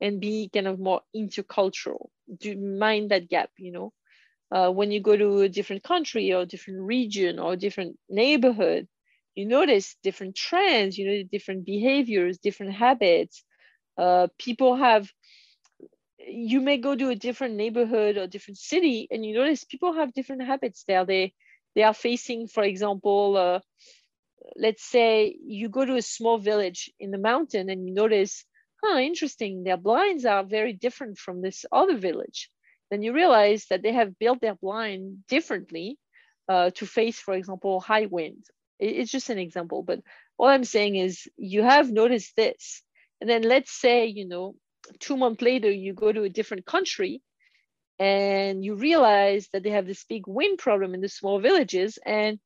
and 0.00 0.20
be 0.20 0.50
kind 0.52 0.66
of 0.68 0.78
more 0.78 1.02
intercultural. 1.16 2.08
Do 2.38 2.56
mind 2.56 3.10
that 3.10 3.28
gap, 3.28 3.50
you 3.58 3.72
know. 3.72 3.92
Uh, 4.50 4.70
when 4.70 4.90
you 4.90 5.00
go 5.00 5.16
to 5.16 5.40
a 5.42 5.48
different 5.48 5.82
country 5.82 6.32
or 6.32 6.44
different 6.46 6.80
region 6.80 7.38
or 7.38 7.56
different 7.56 7.98
neighborhood, 8.08 8.88
you 9.34 9.46
notice 9.46 9.96
different 10.02 10.36
trends, 10.36 10.98
you 10.98 11.06
know, 11.06 11.22
different 11.30 11.64
behaviors, 11.66 12.38
different 12.38 12.74
habits. 12.74 13.44
Uh, 13.98 14.28
people 14.38 14.76
have 14.76 15.10
you 16.18 16.60
may 16.60 16.78
go 16.78 16.94
to 16.94 17.08
a 17.10 17.14
different 17.16 17.54
neighborhood 17.56 18.16
or 18.18 18.26
different 18.26 18.58
city 18.58 19.06
and 19.10 19.24
you 19.24 19.34
notice 19.34 19.64
people 19.64 19.94
have 19.94 20.12
different 20.14 20.42
habits 20.42 20.84
there 20.86 21.04
they 21.04 21.34
they 21.74 21.82
are 21.82 21.94
facing 21.94 22.46
for 22.48 22.62
example 22.64 23.36
uh, 23.36 23.60
let's 24.56 24.82
say 24.84 25.36
you 25.44 25.68
go 25.68 25.84
to 25.84 25.96
a 25.96 26.02
small 26.02 26.38
village 26.38 26.90
in 26.98 27.10
the 27.10 27.18
mountain 27.18 27.70
and 27.70 27.86
you 27.86 27.94
notice 27.94 28.44
huh 28.82 28.98
interesting. 28.98 29.64
Their 29.64 29.76
blinds 29.76 30.24
are 30.24 30.44
very 30.44 30.72
different 30.72 31.18
from 31.18 31.42
this 31.42 31.64
other 31.72 31.96
village. 31.96 32.50
Then 32.90 33.02
you 33.02 33.12
realize 33.12 33.66
that 33.66 33.82
they 33.82 33.92
have 33.92 34.18
built 34.18 34.40
their 34.40 34.54
blind 34.54 35.26
differently 35.28 35.98
uh, 36.48 36.70
to 36.70 36.86
face 36.86 37.20
for 37.20 37.34
example 37.34 37.80
high 37.80 38.06
wind 38.06 38.44
it's 38.78 39.10
just 39.10 39.30
an 39.30 39.38
example 39.38 39.82
but 39.82 40.00
all 40.38 40.48
i'm 40.48 40.64
saying 40.64 40.96
is 40.96 41.28
you 41.36 41.62
have 41.62 41.90
noticed 41.90 42.34
this. 42.36 42.82
And 43.20 43.28
then 43.28 43.42
let's 43.42 43.72
say 43.72 44.06
you 44.06 44.26
know 44.26 44.54
two 45.00 45.16
months 45.16 45.42
later 45.42 45.70
you 45.70 45.92
go 45.92 46.12
to 46.12 46.22
a 46.22 46.28
different 46.28 46.64
country 46.64 47.20
and 47.98 48.64
you 48.64 48.76
realize 48.76 49.48
that 49.52 49.64
they 49.64 49.70
have 49.70 49.86
this 49.86 50.04
big 50.04 50.28
wind 50.28 50.58
problem 50.58 50.94
in 50.94 51.00
the 51.00 51.08
small 51.08 51.40
villages 51.40 51.98
and 52.06 52.38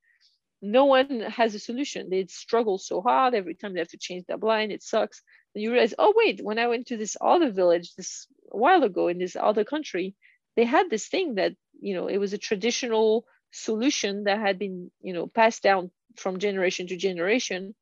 no 0.63 0.87
one 0.87 1.21
has 1.21 1.55
a 1.55 1.59
solution. 1.59 2.09
They 2.09 2.25
struggle 2.27 2.79
so 2.79 3.03
hard. 3.03 3.35
Every 3.35 3.55
time 3.55 3.75
they 3.75 3.81
have 3.81 3.89
to 3.89 3.99
change 3.99 4.25
their 4.27 4.39
blind 4.39 4.73
it 4.73 4.83
sucks 4.83 5.21
you 5.55 5.71
realize 5.71 5.95
oh 5.99 6.13
wait 6.17 6.41
when 6.43 6.59
i 6.59 6.67
went 6.69 6.87
to 6.87 6.97
this 6.97 7.17
other 7.21 7.51
village 7.51 7.95
this 7.95 8.27
a 8.51 8.57
while 8.57 8.83
ago 8.83 9.09
in 9.09 9.19
this 9.19 9.37
other 9.37 9.65
country 9.65 10.15
they 10.57 10.65
had 10.65 10.91
this 10.91 11.07
thing 11.07 11.37
that 11.37 11.53
you 11.81 11.95
know 11.95 12.09
it 12.09 12.19
was 12.19 12.33
a 12.33 12.39
traditional 12.39 13.25
solution 13.53 14.25
that 14.25 14.39
had 14.39 14.59
been 14.59 14.91
you 15.01 15.13
know 15.13 15.27
passed 15.27 15.63
down 15.63 15.91
from 16.17 16.39
generation 16.39 16.87
to 16.89 16.97
generation. 16.97 17.75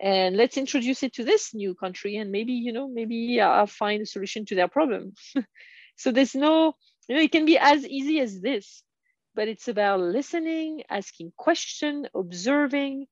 And 0.00 0.36
let's 0.36 0.56
introduce 0.56 1.02
it 1.02 1.14
to 1.14 1.24
this 1.24 1.54
new 1.54 1.74
country 1.74 2.16
and 2.16 2.32
maybe 2.32 2.52
you 2.52 2.72
know 2.72 2.88
maybe 2.88 3.40
i'll 3.40 3.66
find 3.66 4.02
a 4.02 4.06
solution 4.06 4.44
to 4.46 4.54
their 4.54 4.68
problem. 4.68 5.14
So 5.96 6.10
there's 6.10 6.34
no 6.34 6.74
you 7.08 7.14
know 7.14 7.22
it 7.22 7.30
can 7.30 7.44
be 7.44 7.56
as 7.56 7.86
easy 7.86 8.18
as 8.18 8.40
this 8.40 8.82
but 9.36 9.46
it's 9.46 9.68
about 9.68 10.00
listening 10.00 10.82
asking 10.90 11.32
question 11.36 12.08
observing 12.16 13.06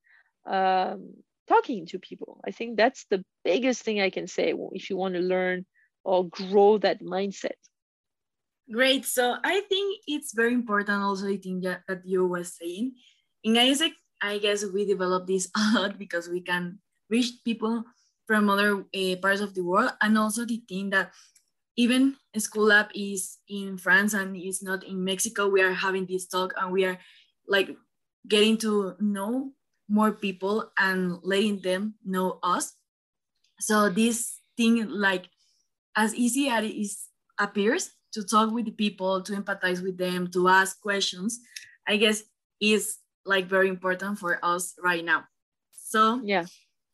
um, 0.45 1.15
talking 1.53 1.87
to 1.87 1.99
people. 1.99 2.41
I 2.47 2.51
think 2.51 2.77
that's 2.77 3.05
the 3.11 3.25
biggest 3.45 3.83
thing 3.83 4.01
i 4.01 4.11
can 4.11 4.27
say 4.27 4.55
if 4.73 4.89
you 4.89 4.97
want 4.97 5.15
to 5.15 5.21
learn 5.21 5.67
or 6.05 6.29
grow 6.29 6.79
that 6.79 7.03
mindset. 7.03 7.59
Great. 8.71 9.05
So 9.05 9.37
i 9.45 9.61
think 9.69 9.87
it's 10.07 10.33
very 10.35 10.55
important 10.55 11.03
also 11.03 11.27
the 11.27 11.37
thing 11.37 11.61
that, 11.63 11.83
that 11.89 12.03
you 12.05 12.27
were 12.27 12.45
saying. 12.45 12.93
In 13.45 13.55
AIESEC 13.55 13.93
I 14.23 14.39
guess 14.39 14.65
we 14.65 14.87
develop 14.87 15.27
this 15.27 15.51
a 15.57 15.81
lot 15.81 15.99
because 15.99 16.29
we 16.29 16.41
can 16.41 16.79
reach 17.11 17.43
people 17.45 17.85
from 18.27 18.49
other 18.49 18.87
uh, 18.95 19.17
parts 19.21 19.41
of 19.41 19.53
the 19.55 19.63
world. 19.63 19.91
And 20.01 20.17
also 20.17 20.47
the 20.47 20.63
thing 20.69 20.91
that 20.91 21.13
even 21.77 22.17
Schoolab 22.37 22.89
is 22.95 23.39
in 23.49 23.77
France 23.77 24.15
and 24.15 24.37
is 24.37 24.63
not 24.63 24.85
in 24.85 25.05
Mexico, 25.05 25.49
we 25.49 25.61
are 25.63 25.73
having 25.73 26.07
this 26.07 26.27
talk 26.29 26.55
and 26.57 26.73
we 26.73 26.85
are 26.85 26.99
like 27.49 27.75
getting 28.29 28.57
to 28.59 28.95
know 29.01 29.53
more 29.89 30.13
people 30.13 30.71
and 30.79 31.19
letting 31.23 31.61
them 31.61 31.95
know 32.05 32.39
us. 32.43 32.75
So 33.61 33.89
this 33.89 34.39
thing 34.57 34.89
like 34.89 35.29
as 35.97 36.15
easy 36.15 36.49
as 36.49 36.65
it 36.65 36.75
is, 36.75 37.09
appears 37.39 37.91
to 38.13 38.23
talk 38.23 38.53
with 38.53 38.67
the 38.67 38.73
people, 38.73 39.23
to 39.23 39.33
empathize 39.33 39.83
with 39.83 39.99
them, 39.99 40.31
to 40.33 40.49
ask 40.49 40.81
questions, 40.81 41.41
I 41.89 41.97
guess 41.97 42.23
is 42.61 42.99
like 43.25 43.47
very 43.47 43.69
important 43.69 44.19
for 44.19 44.39
us 44.43 44.75
right 44.83 45.05
now. 45.05 45.25
So 45.73 46.21
yeah, 46.25 46.47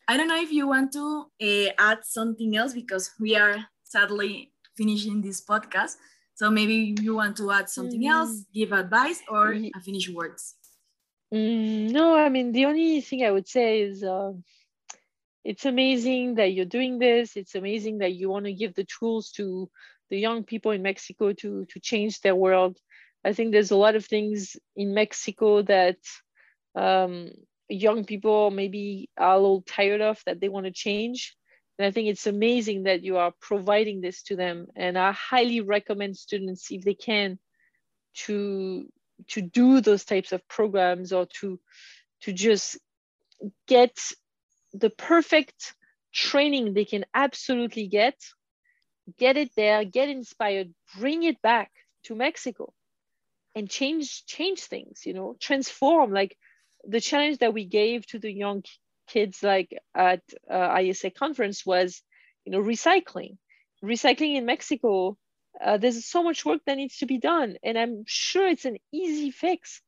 I 0.08 0.16
don't 0.16 0.28
know 0.28 0.40
if 0.40 0.50
you 0.50 0.66
want 0.66 0.92
to 0.92 1.26
uh, 1.42 1.70
add 1.78 1.98
something 2.04 2.56
else 2.56 2.72
because 2.72 3.10
we 3.20 3.36
are 3.36 3.56
sadly 3.84 4.52
finishing 4.76 5.20
this 5.20 5.44
podcast. 5.44 5.96
So 6.34 6.50
maybe 6.50 6.94
you 7.00 7.16
want 7.16 7.36
to 7.38 7.50
add 7.50 7.68
something 7.68 8.02
mm. 8.02 8.10
else, 8.10 8.44
give 8.54 8.72
advice, 8.72 9.20
or 9.28 9.54
mm. 9.54 9.70
finish 9.84 10.08
words. 10.08 10.54
Mm, 11.32 11.90
no, 11.90 12.14
I 12.16 12.28
mean 12.28 12.52
the 12.52 12.66
only 12.66 13.00
thing 13.00 13.24
I 13.24 13.30
would 13.30 13.48
say 13.48 13.80
is 13.82 14.02
uh, 14.02 14.32
it's 15.44 15.64
amazing 15.64 16.34
that 16.36 16.52
you're 16.52 16.64
doing 16.64 16.98
this. 16.98 17.36
It's 17.36 17.54
amazing 17.54 17.98
that 17.98 18.14
you 18.14 18.28
want 18.28 18.46
to 18.46 18.52
give 18.52 18.74
the 18.74 18.84
tools 18.98 19.30
to 19.32 19.70
the 20.10 20.18
young 20.18 20.44
people 20.44 20.72
in 20.72 20.82
Mexico 20.82 21.32
to 21.34 21.66
to 21.66 21.80
change 21.80 22.20
their 22.20 22.36
world. 22.36 22.78
I 23.24 23.32
think 23.32 23.52
there's 23.52 23.70
a 23.70 23.76
lot 23.76 23.96
of 23.96 24.04
things 24.06 24.56
in 24.76 24.94
Mexico 24.94 25.62
that 25.62 25.98
um, 26.74 27.30
young 27.68 28.04
people 28.04 28.50
maybe 28.50 29.10
are 29.16 29.34
a 29.34 29.38
little 29.38 29.62
tired 29.62 30.00
of 30.00 30.20
that 30.26 30.40
they 30.40 30.48
want 30.48 30.66
to 30.66 30.72
change. 30.72 31.36
And 31.78 31.86
I 31.86 31.90
think 31.90 32.08
it's 32.08 32.26
amazing 32.26 32.84
that 32.84 33.02
you 33.04 33.18
are 33.18 33.32
providing 33.40 34.00
this 34.00 34.22
to 34.24 34.36
them. 34.36 34.66
And 34.76 34.98
I 34.98 35.12
highly 35.12 35.60
recommend 35.60 36.16
students, 36.16 36.70
if 36.70 36.82
they 36.82 36.94
can, 36.94 37.38
to 38.26 38.88
to 39.28 39.42
do 39.42 39.80
those 39.80 40.04
types 40.04 40.32
of 40.32 40.46
programs 40.48 41.12
or 41.12 41.26
to 41.40 41.58
to 42.22 42.32
just 42.32 42.78
get 43.66 43.96
the 44.72 44.90
perfect 44.90 45.74
training 46.12 46.74
they 46.74 46.84
can 46.84 47.04
absolutely 47.14 47.86
get 47.86 48.16
get 49.18 49.36
it 49.36 49.50
there 49.56 49.84
get 49.84 50.08
inspired 50.08 50.72
bring 50.98 51.22
it 51.22 51.40
back 51.42 51.70
to 52.04 52.14
mexico 52.14 52.72
and 53.54 53.68
change 53.68 54.24
change 54.26 54.60
things 54.60 55.02
you 55.04 55.14
know 55.14 55.36
transform. 55.40 56.12
Like 56.12 56.36
the 56.84 57.00
challenge 57.00 57.38
that 57.38 57.52
we 57.52 57.64
gave 57.64 58.06
to 58.06 58.18
the 58.18 58.32
young 58.32 58.62
kids 59.08 59.42
like 59.42 59.76
at 59.94 60.22
uh, 60.50 60.78
isa 60.80 61.10
conference 61.10 61.66
was 61.66 62.02
you 62.44 62.52
know 62.52 62.60
recycling. 62.60 63.36
Recycling 63.84 64.36
in 64.36 64.46
mexico 64.46 65.16
uh, 65.64 65.76
there's 65.76 66.04
so 66.06 66.22
much 66.22 66.44
work 66.44 66.60
that 66.66 66.76
needs 66.76 66.98
to 66.98 67.06
be 67.06 67.18
done 67.18 67.56
and 67.62 67.78
i'm 67.78 68.04
sure 68.06 68.46
it's 68.46 68.64
an 68.64 68.76
easy 68.92 69.30
fix 69.30 69.80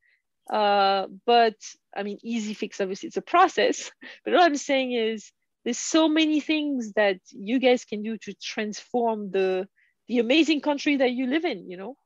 uh, 0.52 1.06
but 1.26 1.54
i 1.96 2.02
mean 2.02 2.18
easy 2.22 2.54
fix 2.54 2.80
obviously 2.80 3.06
it's 3.06 3.16
a 3.16 3.22
process 3.22 3.90
but 4.24 4.34
what 4.34 4.42
i'm 4.42 4.56
saying 4.56 4.92
is 4.92 5.32
there's 5.64 5.78
so 5.78 6.08
many 6.08 6.40
things 6.40 6.92
that 6.94 7.18
you 7.32 7.58
guys 7.58 7.84
can 7.84 8.02
do 8.02 8.16
to 8.16 8.34
transform 8.34 9.30
the 9.30 9.66
the 10.08 10.18
amazing 10.18 10.60
country 10.60 10.96
that 10.96 11.12
you 11.12 11.26
live 11.26 11.44
in 11.44 11.70
you 11.70 11.76
know? 11.76 11.96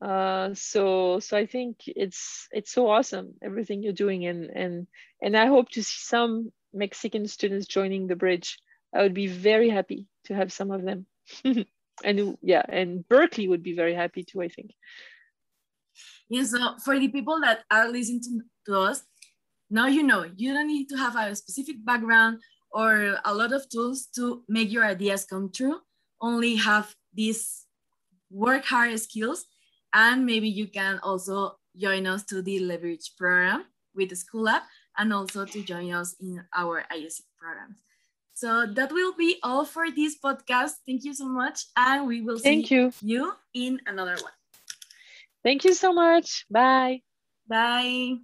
Uh, 0.00 0.54
so 0.54 1.20
so 1.20 1.36
i 1.36 1.44
think 1.44 1.76
it's 1.86 2.48
it's 2.52 2.72
so 2.72 2.88
awesome 2.88 3.34
everything 3.42 3.82
you're 3.82 3.92
doing 3.92 4.24
and 4.24 4.44
and 4.48 4.86
and 5.20 5.36
i 5.36 5.44
hope 5.44 5.68
to 5.68 5.82
see 5.82 5.98
some 5.98 6.50
mexican 6.72 7.26
students 7.26 7.66
joining 7.66 8.06
the 8.06 8.16
bridge. 8.16 8.58
I 8.94 9.02
would 9.02 9.14
be 9.14 9.26
very 9.26 9.68
happy 9.70 10.06
to 10.24 10.34
have 10.34 10.52
some 10.52 10.70
of 10.70 10.82
them 10.82 11.06
and 12.04 12.36
yeah 12.42 12.62
and 12.68 13.06
berkeley 13.08 13.48
would 13.48 13.62
be 13.62 13.74
very 13.74 13.94
happy 13.94 14.22
too 14.24 14.40
i 14.40 14.48
think. 14.48 14.72
Yeah 16.28 16.44
so 16.44 16.58
for 16.84 16.98
the 16.98 17.08
people 17.08 17.40
that 17.40 17.64
are 17.70 17.88
listening 17.88 18.22
to, 18.22 18.40
to 18.66 18.78
us 18.78 19.02
now 19.68 19.86
you 19.86 20.02
know 20.02 20.24
you 20.36 20.54
don't 20.54 20.68
need 20.68 20.88
to 20.88 20.96
have 20.96 21.16
a 21.16 21.34
specific 21.34 21.84
background 21.84 22.40
or 22.72 23.18
a 23.24 23.34
lot 23.34 23.52
of 23.52 23.68
tools 23.68 24.06
to 24.14 24.42
make 24.48 24.70
your 24.70 24.84
ideas 24.84 25.24
come 25.24 25.50
true. 25.52 25.80
Only 26.20 26.56
have 26.56 26.94
these 27.14 27.66
work 28.30 28.64
hard 28.64 28.98
skills 29.00 29.44
and 29.92 30.24
maybe 30.24 30.48
you 30.48 30.68
can 30.68 31.00
also 31.02 31.56
join 31.76 32.06
us 32.06 32.24
to 32.24 32.42
the 32.42 32.60
leverage 32.60 33.12
program 33.18 33.64
with 33.94 34.10
the 34.10 34.14
Schoolab 34.14 34.62
and 34.98 35.12
also 35.12 35.44
to 35.44 35.62
join 35.62 35.92
us 35.92 36.14
in 36.20 36.44
our 36.54 36.84
AIESEC 36.92 37.22
programs 37.38 37.80
so 38.40 38.64
that 38.64 38.90
will 38.90 39.12
be 39.12 39.36
all 39.42 39.66
for 39.66 39.90
this 39.90 40.16
podcast. 40.16 40.80
Thank 40.86 41.04
you 41.04 41.12
so 41.12 41.28
much. 41.28 41.66
And 41.76 42.06
we 42.06 42.22
will 42.22 42.38
Thank 42.38 42.68
see 42.68 42.76
you. 42.76 42.92
you 43.02 43.32
in 43.52 43.80
another 43.86 44.16
one. 44.16 44.32
Thank 45.44 45.64
you 45.64 45.74
so 45.74 45.92
much. 45.92 46.46
Bye. 46.50 47.02
Bye. 47.46 48.16